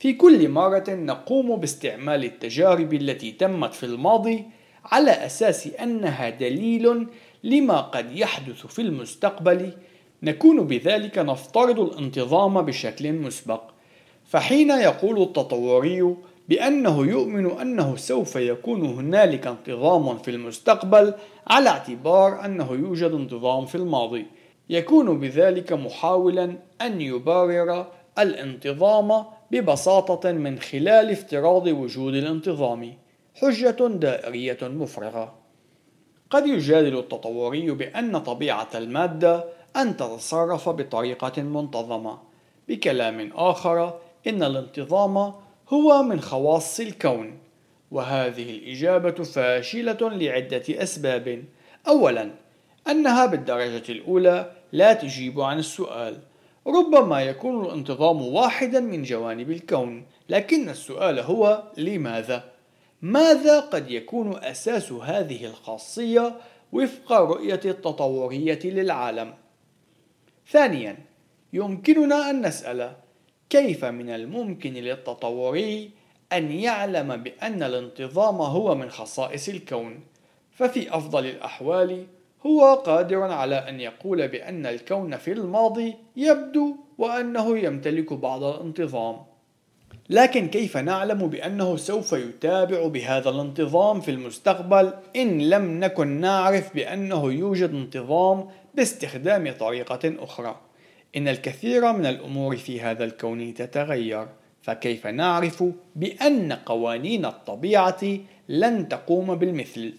[0.00, 4.44] في كل مرة نقوم باستعمال التجارب التي تمت في الماضي
[4.84, 7.06] على أساس أنها دليل
[7.44, 9.72] لما قد يحدث في المستقبل
[10.22, 13.62] نكون بذلك نفترض الانتظام بشكل مسبق.
[14.24, 16.14] فحين يقول التطوري
[16.48, 21.14] بأنه يؤمن أنه سوف يكون هنالك انتظام في المستقبل
[21.46, 24.26] على اعتبار أنه يوجد انتظام في الماضي.
[24.72, 27.86] يكون بذلك محاولا أن يبرر
[28.18, 32.94] الانتظام ببساطة من خلال افتراض وجود الانتظام.
[33.34, 35.34] حجة دائرية مفرغة.
[36.30, 39.44] قد يجادل التطوري بأن طبيعة المادة
[39.76, 42.18] أن تتصرف بطريقة منتظمة.
[42.68, 45.16] بكلام آخر إن الانتظام
[45.68, 47.38] هو من خواص الكون
[47.90, 51.44] وهذه الإجابة فاشلة لعدة أسباب.
[51.88, 52.30] أولا
[52.88, 56.18] أنها بالدرجة الأولى لا تجيب عن السؤال.
[56.66, 62.52] ربما يكون الانتظام واحدا من جوانب الكون لكن السؤال هو لماذا؟
[63.02, 66.36] ماذا قد يكون أساس هذه الخاصية
[66.72, 69.34] وفق رؤية التطورية للعالم؟
[70.48, 70.98] ثانيا
[71.52, 72.92] يمكننا أن نسأل
[73.50, 75.90] كيف من الممكن للتطوري
[76.32, 80.00] أن يعلم بأن الانتظام هو من خصائص الكون؟
[80.50, 82.06] ففي أفضل الأحوال
[82.46, 89.16] هو قادر على أن يقول بأن الكون في الماضي يبدو وأنه يمتلك بعض الانتظام.
[90.10, 97.32] لكن كيف نعلم بأنه سوف يتابع بهذا الانتظام في المستقبل إن لم نكن نعرف بأنه
[97.32, 100.60] يوجد انتظام باستخدام طريقة أخرى؟
[101.16, 104.26] إن الكثير من الأمور في هذا الكون تتغير
[104.62, 105.64] فكيف نعرف
[105.96, 108.02] بأن قوانين الطبيعة
[108.48, 109.92] لن تقوم بالمثل؟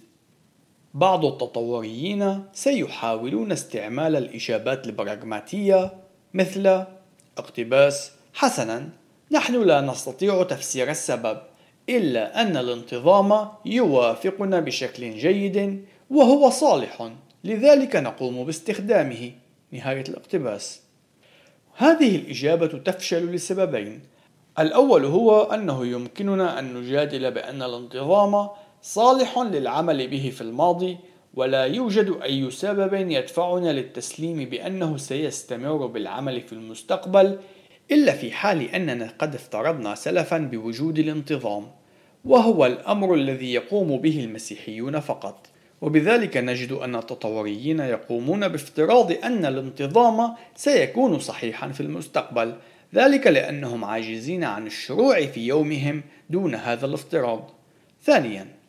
[0.93, 5.93] بعض التطوريين سيحاولون استعمال الإجابات البراغماتية
[6.33, 6.85] مثل
[7.37, 8.89] اقتباس حسنا
[9.31, 11.37] نحن لا نستطيع تفسير السبب
[11.89, 17.11] إلا أن الانتظام يوافقنا بشكل جيد وهو صالح
[17.43, 19.31] لذلك نقوم باستخدامه.
[19.71, 20.81] نهاية الاقتباس.
[21.75, 24.01] هذه الإجابة تفشل لسببين.
[24.59, 28.49] الأول هو أنه يمكننا أن نجادل بأن الانتظام
[28.83, 30.97] صالح للعمل به في الماضي
[31.33, 37.39] ولا يوجد أي سبب يدفعنا للتسليم بأنه سيستمر بالعمل في المستقبل
[37.91, 41.67] إلا في حال أننا قد افترضنا سلفا بوجود الانتظام
[42.25, 45.47] وهو الأمر الذي يقوم به المسيحيون فقط.
[45.81, 52.55] وبذلك نجد أن التطوريين يقومون بافتراض أن الانتظام سيكون صحيحا في المستقبل
[52.95, 57.49] ذلك لأنهم عاجزين عن الشروع في يومهم دون هذا الافتراض.
[58.03, 58.62] ثانيا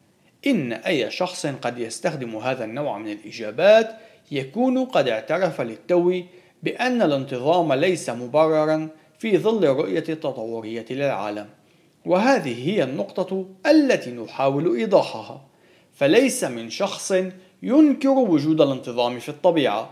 [0.46, 3.96] إن أي شخص قد يستخدم هذا النوع من الإجابات
[4.30, 6.22] يكون قد اعترف للتو
[6.62, 8.88] بأن الانتظام ليس مبررا
[9.18, 11.46] في ظل الرؤية التطورية للعالم.
[12.06, 15.44] وهذه هي النقطة التي نحاول إيضاحها.
[15.94, 17.14] فليس من شخص
[17.62, 19.90] ينكر وجود الانتظام في الطبيعة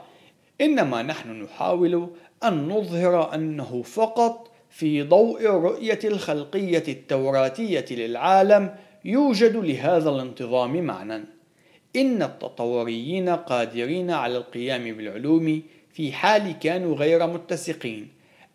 [0.61, 2.09] إنما نحن نحاول
[2.45, 8.75] أن نظهر أنه فقط في ضوء الرؤية الخلقية التوراتية للعالم
[9.05, 11.25] يوجد لهذا الانتظام معنى
[11.97, 18.09] إن التطوريين قادرين على القيام بالعلوم في حال كانوا غير متسقين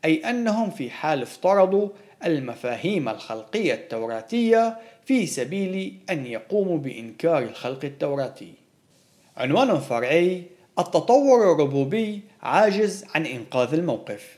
[0.05, 1.89] أي أنهم في حال افترضوا
[2.25, 8.53] المفاهيم الخلقية التوراتية في سبيل أن يقوموا بإنكار الخلق التوراتي.
[9.37, 10.43] عنوان فرعي
[10.79, 14.36] التطور الربوبي عاجز عن إنقاذ الموقف.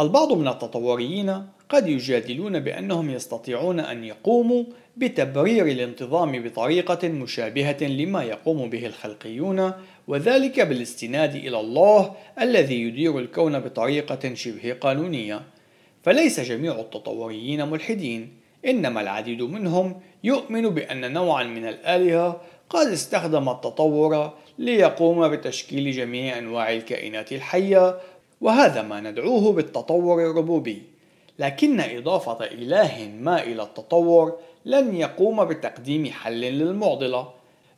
[0.00, 4.64] البعض من التطوريين قد يجادلون بأنهم يستطيعون أن يقوموا
[4.96, 9.72] بتبرير الانتظام بطريقة مشابهة لما يقوم به الخلقيون
[10.08, 15.42] وذلك بالاستناد إلى الله الذي يدير الكون بطريقة شبه قانونية.
[16.02, 18.32] فليس جميع التطوريين ملحدين
[18.66, 22.40] إنما العديد منهم يؤمن بأن نوعا من الآلهة
[22.70, 27.98] قد استخدم التطور ليقوم بتشكيل جميع أنواع الكائنات الحية
[28.40, 30.82] وهذا ما ندعوه بالتطور الربوبي.
[31.38, 37.28] لكن إضافة إله ما إلى التطور لن يقوم بتقديم حل للمعضلة.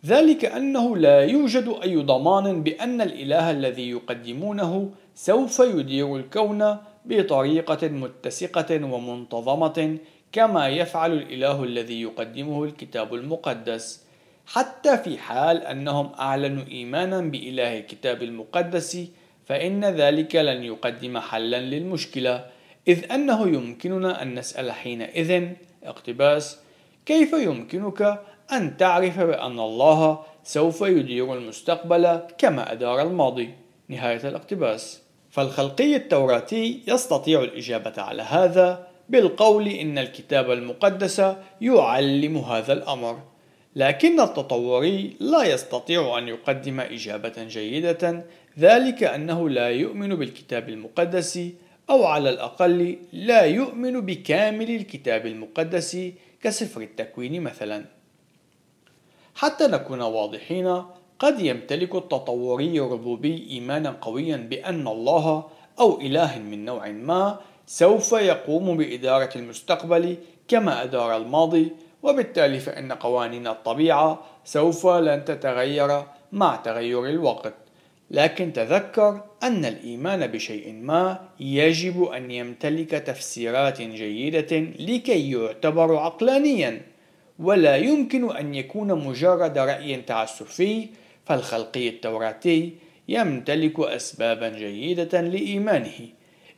[0.06, 8.84] ذلك أنه لا يوجد أي ضمان بأن الإله الذي يقدمونه سوف يدير الكون بطريقة متسقة
[8.84, 9.98] ومنتظمة
[10.32, 14.06] كما يفعل الإله الذي يقدمه الكتاب المقدس.
[14.46, 19.06] حتى في حال أنهم أعلنوا إيمانا بإله الكتاب المقدس
[19.46, 22.46] فإن ذلك لن يقدم حلا للمشكلة
[22.88, 25.48] إذ أنه يمكننا أن نسأل حينئذ
[25.84, 26.58] اقتباس
[27.06, 28.20] كيف يمكنك
[28.52, 33.50] أن تعرف بأن الله سوف يدير المستقبل كما أدار الماضي؟
[33.88, 35.02] نهاية الاقتباس.
[35.30, 41.22] فالخلقي التوراتي يستطيع الإجابة على هذا بالقول إن الكتاب المقدس
[41.60, 43.18] يعلم هذا الأمر
[43.76, 48.24] لكن التطوري لا يستطيع أن يقدم إجابة جيدة
[48.58, 51.40] ذلك أنه لا يؤمن بالكتاب المقدس
[51.90, 55.98] أو على الأقل لا يؤمن بكامل الكتاب المقدس
[56.42, 57.84] كسفر التكوين مثلا.
[59.34, 60.82] حتى نكون واضحين
[61.18, 65.44] قد يمتلك التطوري الربوبي إيمانا قويا بأن الله
[65.80, 70.16] أو إله من نوع ما سوف يقوم بإدارة المستقبل
[70.48, 76.02] كما أدار الماضي وبالتالي فإن قوانين الطبيعة سوف لن تتغير
[76.32, 77.65] مع تغير الوقت.
[78.10, 86.80] لكن تذكر أن الإيمان بشيء ما يجب أن يمتلك تفسيرات جيدة لكي يعتبر عقلانيا
[87.38, 90.88] ولا يمكن أن يكون مجرد رأي تعسفي
[91.24, 92.72] فالخلقي التوراتي
[93.08, 95.98] يمتلك أسبابا جيدة لإيمانه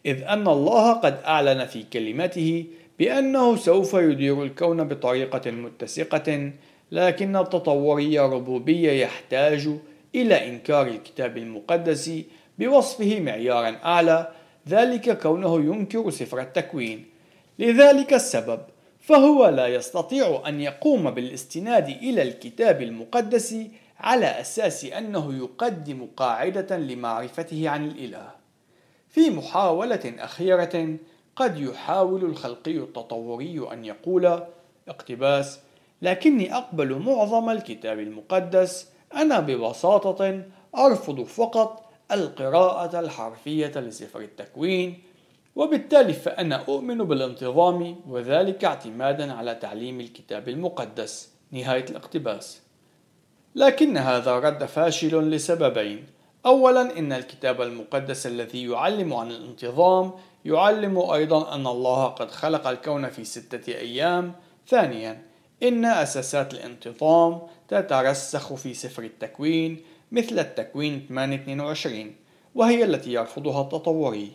[0.07, 2.65] إذ أن الله قد أعلن في كلمته
[2.99, 6.53] بأنه سوف يدير الكون بطريقة متسقة
[6.93, 9.69] لكن التطوري الربوبي يحتاج
[10.15, 12.11] إلى إنكار الكتاب المقدس
[12.59, 14.33] بوصفه معيارا أعلى
[14.69, 17.07] ذلك كونه ينكر سفر التكوين.
[17.59, 18.61] لذلك السبب
[19.01, 23.57] فهو لا يستطيع أن يقوم بالاستناد إلى الكتاب المقدس
[23.99, 28.31] على أساس أنه يقدم قاعدة لمعرفته عن الإله.
[29.09, 30.97] في محاولة أخيرة
[31.37, 34.41] قد يحاول الخلقي التطوري أن يقول
[34.89, 35.59] اقتباس
[36.03, 40.43] لكني أقبل معظم الكتاب المقدس أنا ببساطة
[40.77, 45.03] أرفض فقط القراءة الحرفية لسفر التكوين
[45.57, 52.61] وبالتالي فأنا أؤمن بالانتظام وذلك اعتمادا على تعليم الكتاب المقدس نهاية الاقتباس.
[53.55, 56.07] لكن هذا رد فاشل لسببين.
[56.47, 60.13] أولا إن الكتاب المقدس الذي يعلم عن الانتظام
[60.45, 64.33] يعلم أيضا أن الله قد خلق الكون في ستة أيام.
[64.69, 65.23] ثانيا
[65.63, 69.81] إن أساسات الانتظام تترسخ في سفر التكوين
[70.13, 72.15] مثل التكوين 822
[72.55, 74.33] وهي التي يرفضها التطوري.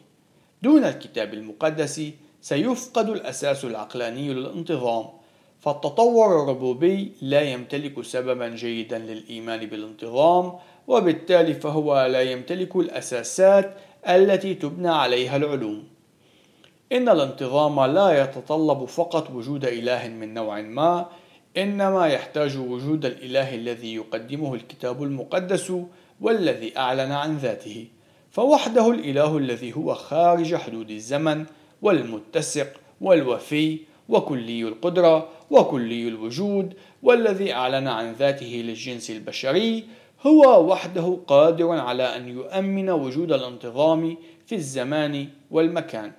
[0.62, 2.02] دون الكتاب المقدس
[2.42, 5.06] سيفقد الأساس العقلاني للانتظام
[5.60, 10.54] فالتطور الربوبي لا يمتلك سببا جيدا للإيمان بالانتظام
[10.88, 13.78] وبالتالي فهو لا يمتلك الأساسات
[14.10, 15.84] التي تبنى عليها العلوم.
[16.92, 21.10] إن الانتظام لا يتطلب فقط وجود إله من نوع ما
[21.58, 25.74] إنما يحتاج وجود الإله الذي يقدمه الكتاب المقدس
[26.22, 27.88] والذي أعلن عن ذاته
[28.32, 31.46] فوحده الإله الذي هو خارج حدود الزمن
[31.82, 32.68] والمتسق
[33.02, 33.80] والوفي
[34.10, 36.74] وكلي القدرة وكلي الوجود
[37.04, 39.84] والذي أعلن عن ذاته للجنس البشري
[40.26, 46.12] هو وحده قادر على أن يؤمن وجود الانتظام في الزمان والمكان.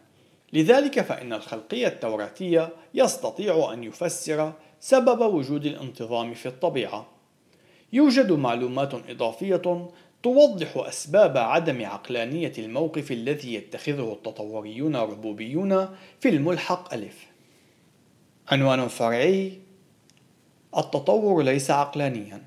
[0.53, 4.53] لذلك فإن الخلقية التوراتية يستطيع أن يفسر
[4.85, 7.07] سبب وجود الانتظام في الطبيعة.
[7.93, 9.89] يوجد معلومات إضافية
[10.23, 15.89] توضح أسباب عدم عقلانية الموقف الذي يتخذه التطوريون الربوبيون
[16.21, 17.27] في الملحق ألف.
[18.49, 19.53] عنوان فرعي
[20.77, 22.43] التطور ليس عقلانيا.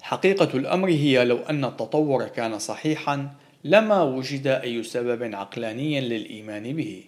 [0.00, 3.34] حقيقة الأمر هي لو أن التطور كان صحيحا
[3.64, 7.04] لما وجد أي سبب عقلاني للإيمان به.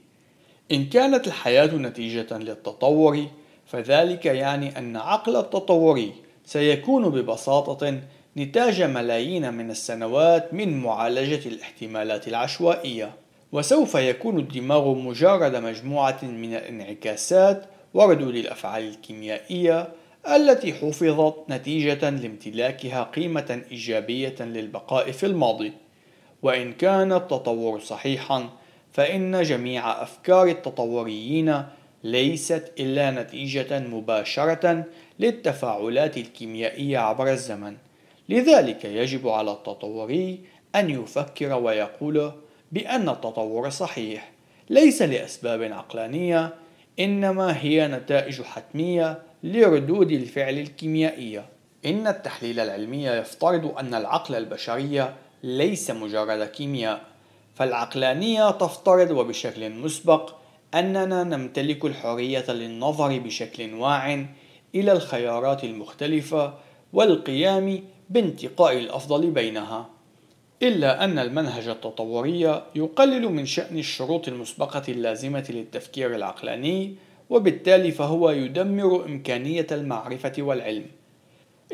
[0.72, 3.26] إن كانت الحياة نتيجة للتطور
[3.70, 6.12] فذلك يعني أن عقل التطوري
[6.44, 8.00] سيكون ببساطة
[8.36, 13.10] نتاج ملايين من السنوات من معالجة الاحتمالات العشوائية.
[13.52, 17.64] وسوف يكون الدماغ مجرد مجموعة من الانعكاسات
[17.94, 19.88] وردود الأفعال الكيميائية
[20.28, 25.72] التي حفظت نتيجة لامتلاكها قيمة إيجابية للبقاء في الماضي.
[26.42, 28.48] وإن كان التطور صحيحا
[28.92, 31.64] فإن جميع أفكار التطوريين
[32.04, 34.84] ليست إلا نتيجة مباشرة
[35.18, 37.76] للتفاعلات الكيميائية عبر الزمن.
[38.28, 40.40] لذلك يجب على التطوري
[40.74, 42.32] أن يفكر ويقول
[42.72, 44.32] بأن التطور صحيح
[44.70, 46.54] ليس لأسباب عقلانية
[47.00, 51.44] إنما هي نتائج حتمية لردود الفعل الكيميائية.
[51.86, 57.00] إن التحليل العلمي يفترض أن العقل البشري ليس مجرد كيمياء
[57.54, 60.39] فالعقلانية تفترض وبشكل مسبق
[60.74, 64.26] أننا نمتلك الحرية للنظر بشكل واع
[64.74, 66.54] إلى الخيارات المختلفة
[66.92, 69.88] والقيام بانتقاء الأفضل بينها
[70.62, 76.94] إلا أن المنهج التطوري يقلل من شأن الشروط المسبقة اللازمة للتفكير العقلاني
[77.30, 80.86] وبالتالي فهو يدمر إمكانية المعرفة والعلم.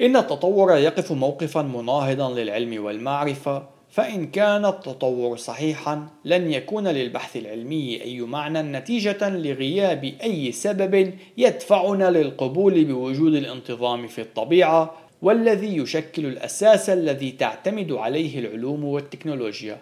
[0.01, 8.03] إن التطور يقف موقفا مناهضا للعلم والمعرفة فإن كان التطور صحيحا لن يكون للبحث العلمي
[8.03, 16.91] أي معنى نتيجة لغياب أي سبب يدفعنا للقبول بوجود الانتظام في الطبيعة والذي يشكل الأساس
[16.91, 19.79] الذي تعتمد عليه العلوم والتكنولوجيا.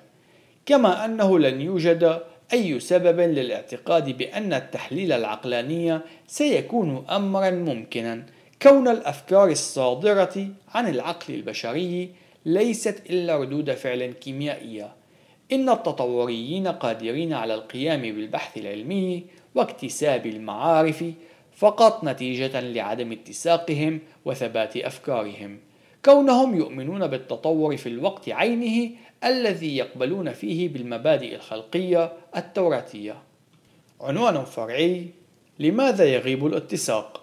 [0.67, 2.21] كما أنه لن يوجد
[2.53, 8.27] أي سبب للاعتقاد بأن التحليل العقلاني سيكون أمرا ممكنا
[8.63, 14.93] كون الأفكار الصادرة عن العقل البشري ليست إلا ردود فعل كيميائية.
[15.53, 19.25] إن التطوريين قادرين على القيام بالبحث العلمي
[19.55, 21.05] واكتساب المعارف
[21.57, 25.59] فقط نتيجة لعدم اتساقهم وثبات أفكارهم.
[26.05, 28.91] كونهم يؤمنون بالتطور في الوقت عينه
[29.25, 33.23] الذي يقبلون فيه بالمبادئ الخلقية التوراتية.
[34.01, 35.07] عنوان فرعي
[35.59, 37.21] لماذا يغيب الاتساق؟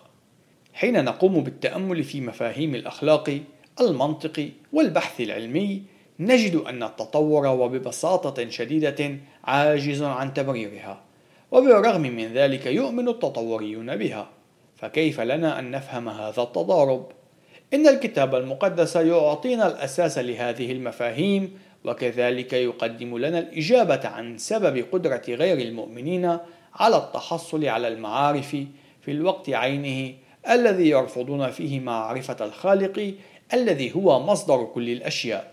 [0.74, 3.41] حين نقوم بالتأمل في مفاهيم الأخلاق
[3.80, 5.84] المنطق والبحث العلمي
[6.19, 11.01] نجد أن التطور وببساطة شديدة عاجز عن تبريرها
[11.51, 14.30] وبالرغم من ذلك يؤمن التطوريون بها
[14.78, 17.05] فكيف لنا أن نفهم هذا التضارب؟
[17.74, 25.57] إن الكتاب المقدس يعطينا الأساس لهذه المفاهيم وكذلك يقدم لنا الإجابة عن سبب قدرة غير
[25.57, 26.38] المؤمنين
[26.76, 28.49] على التحصل على المعارف
[29.01, 30.13] في الوقت عينه
[30.49, 33.13] الذي يرفضون فيه معرفة الخالق
[33.54, 35.52] الذي هو مصدر كل الأشياء.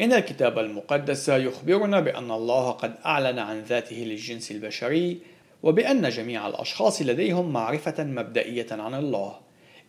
[0.00, 5.18] إن الكتاب المقدس يخبرنا بأن الله قد أعلن عن ذاته للجنس البشري
[5.62, 9.34] وبأن جميع الأشخاص لديهم معرفة مبدئية عن الله،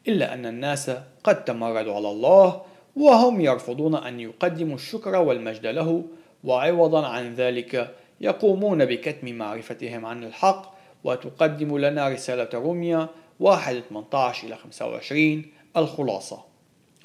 [0.08, 0.92] إلا أن الناس
[1.24, 2.62] قد تمردوا على الله
[2.96, 6.04] وهم يرفضون أن يقدموا الشكر والمجد له
[6.44, 13.08] وعوضا عن ذلك يقومون بكتم معرفتهم عن الحق وتقدم لنا رسالة روميا
[13.40, 15.46] 1 18 إلى 25
[15.78, 16.51] الخلاصة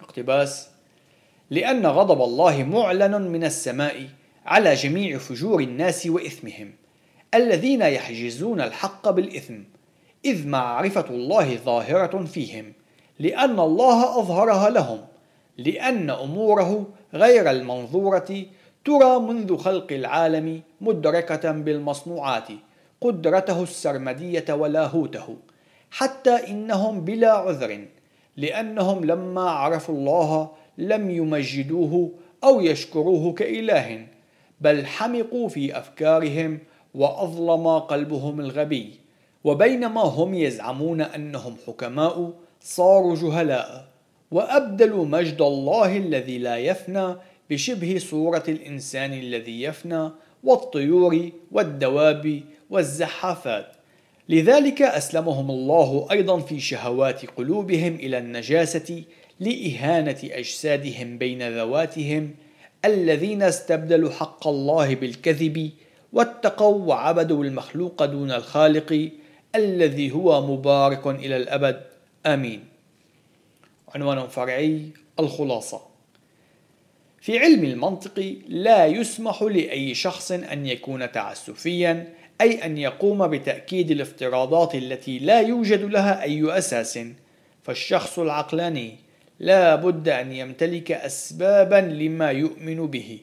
[0.01, 0.69] اقتباس.
[1.51, 4.09] لأن غضب الله معلن من السماء
[4.47, 6.73] على جميع فجور الناس وإثمهم
[7.35, 9.55] الذين يحجزون الحق بالإثم
[10.25, 12.73] إذ معرفة الله ظاهرة فيهم
[13.19, 15.01] لأن الله أظهرها لهم
[15.59, 18.45] لأن أموره غير المنظورة
[18.85, 22.49] ترى منذ خلق العالم مدركة بالمصنوعات
[23.01, 25.37] قدرته السرمدية ولاهوته
[25.91, 27.85] حتى إنهم بلا عذر
[28.37, 32.13] لأنهم لما عرفوا الله لم يمجدوه
[32.45, 34.07] أو يشكروه كإله
[34.61, 36.59] بل حمقوا في أفكارهم
[36.95, 39.07] وأظلم قلبهم الغبي.
[39.45, 43.89] وبينما هم يزعمون أنهم حكماء صاروا جهلاء
[44.31, 47.15] وأبدلوا مجد الله الذي لا يفنى
[47.51, 50.11] بشبه صورة الإنسان الذي يفنى
[50.45, 53.76] والطيور والدواب والزحافات.
[54.29, 59.03] لذلك أسلمهم الله أيضا في شهوات قلوبهم إلى النجاسة
[59.41, 62.35] لإهانة أجسادهم بين ذواتهم
[62.85, 65.71] الذين استبدلوا حق الله بالكذب
[66.13, 69.11] واتقوا وعبدوا المخلوق دون الخالق
[69.55, 71.83] الذي هو مبارك إلى الأبد.
[72.27, 72.65] آمين.
[73.95, 74.91] عنوان فرعي
[75.21, 75.81] الخلاصة.
[77.21, 84.75] في علم المنطق لا يسمح لأي شخص أن يكون تعسفيا أي أن يقوم بتأكيد الافتراضات
[84.75, 86.99] التي لا يوجد لها أي أساس.
[87.63, 88.97] فالشخص العقلاني
[89.41, 93.19] لا بد أن يمتلك أسبابا لما يؤمن به.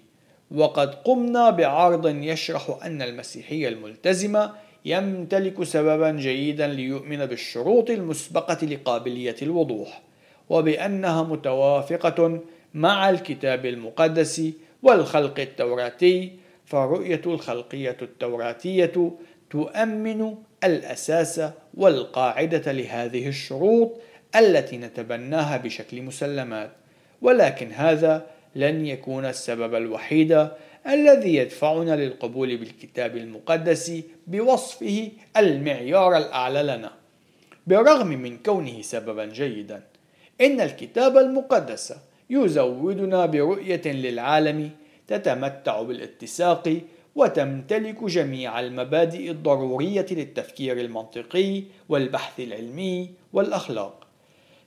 [0.52, 4.52] وقد قمنا بعرض يشرح أن المسيحية الملتزمة
[4.86, 10.02] يمتلك سببا جيدا ليؤمن بالشروط المسبقة لقابلية الوضوح
[10.50, 12.40] وبأنها متوافقة
[12.74, 14.42] مع الكتاب المقدس
[14.84, 16.32] والخلق التوراتي
[16.74, 19.12] فرؤية الخلقية التوراتية
[19.50, 21.42] تؤمن الأساس
[21.74, 23.92] والقاعدة لهذه الشروط
[24.36, 26.72] التي نتبناها بشكل مسلمات.
[27.22, 28.26] ولكن هذا
[28.56, 30.48] لن يكون السبب الوحيد
[30.88, 36.92] الذي يدفعنا للقبول بالكتاب المقدس بوصفه المعيار الأعلى لنا.
[37.68, 39.82] بالرغم من كونه سببا جيدا
[40.42, 41.94] إن الكتاب المقدس
[42.30, 46.82] يزودنا برؤية للعالم تتمتع بالاتساق
[47.16, 54.08] وتمتلك جميع المبادئ الضرورية للتفكير المنطقي والبحث العلمي والأخلاق.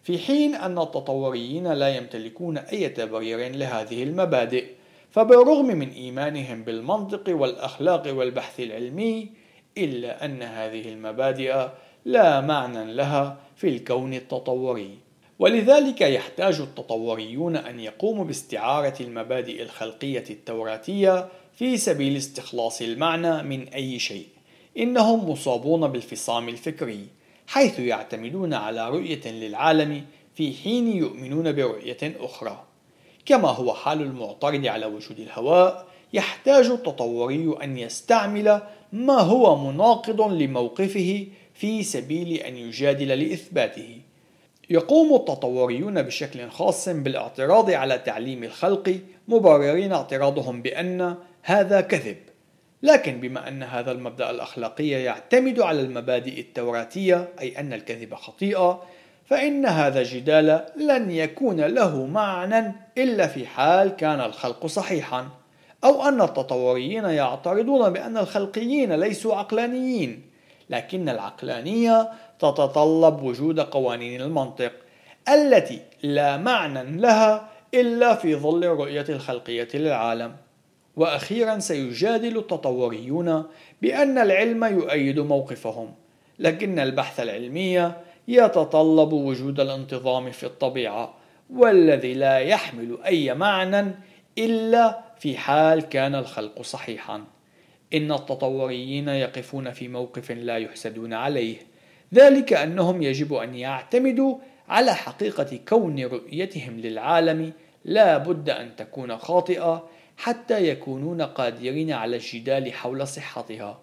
[0.02, 4.66] في حين أن التطوريين لا يمتلكون أي تبرير لهذه المبادئ
[5.10, 9.30] فبالرغم من إيمانهم بالمنطق والأخلاق والبحث العلمي
[9.78, 11.68] إلا أن هذه المبادئ
[12.04, 15.05] لا معنى لها في الكون التطوري.
[15.38, 23.98] ولذلك يحتاج التطوريون أن يقوموا باستعارة المبادئ الخلقية التوراتية في سبيل استخلاص المعنى من أي
[23.98, 24.26] شيء.
[24.78, 27.06] إنهم مصابون بالفصام الفكري
[27.46, 30.04] حيث يعتمدون على رؤية للعالم
[30.34, 32.64] في حين يؤمنون برؤية أخرى.
[33.26, 41.26] كما هو حال المعترض على وجود الهواء يحتاج التطوري أن يستعمل ما هو مناقض لموقفه
[41.54, 44.00] في سبيل أن يجادل لإثباته.
[44.70, 52.16] يقوم التطوريون بشكل خاص بالاعتراض على تعليم الخلق مبررين اعتراضهم بأن هذا كذب.
[52.82, 58.82] لكن بما أن هذا المبدأ الأخلاقي يعتمد على المبادئ التوراتية أي أن الكذب خطيئة
[59.26, 65.28] فإن هذا الجدال لن يكون له معنى إلا في حال كان الخلق صحيحا
[65.84, 70.22] أو أن التطوريين يعترضون بأن الخلقيين ليسوا عقلانيين.
[70.70, 74.72] لكن العقلانية تتطلب وجود قوانين المنطق
[75.28, 80.36] التي لا معنى لها إلا في ظل الرؤية الخلقية للعالم.
[80.96, 83.44] وأخيرا سيجادل التطوريون
[83.82, 85.94] بأن العلم يؤيد موقفهم
[86.38, 87.92] لكن البحث العلمي
[88.28, 91.14] يتطلب وجود الانتظام في الطبيعة
[91.50, 93.94] والذي لا يحمل أي معنى
[94.38, 97.24] إلا في حال كان الخلق صحيحا.
[97.94, 101.56] إن التطوريين يقفون في موقف لا يحسدون عليه
[102.14, 104.38] ذلك أنهم يجب أن يعتمدوا
[104.68, 107.52] على حقيقة كون رؤيتهم للعالم.
[107.84, 113.80] لا بد أن تكون خاطئة حتى يكونون قادرين على الجدال حول صحتها.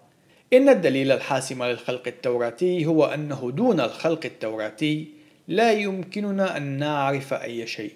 [0.52, 5.08] إن الدليل الحاسم للخلق التوراتي هو أنه دون الخلق التوراتي
[5.48, 7.92] لا يمكننا أن نعرف أي شيء.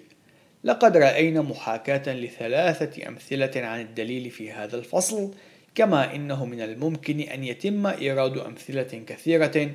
[0.63, 5.33] لقد رأينا محاكاة لثلاثة أمثلة عن الدليل في هذا الفصل
[5.75, 9.71] كما إنه من الممكن أن يتم إيراد أمثلة كثيرة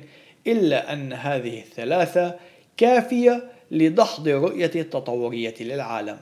[0.47, 2.35] إلا أن هذه الثلاثة
[2.77, 6.19] كافية لدحض رؤية التطورية للعالم.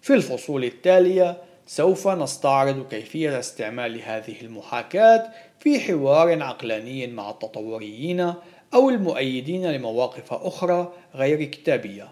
[0.00, 1.36] في الفصول التالية
[1.66, 5.30] سوف نستعرض كيفية استعمال هذه المحاكاة
[5.60, 8.34] في حوار عقلاني مع التطوريين
[8.74, 12.08] أو المؤيدين لمواقف أخرى غير كتابية.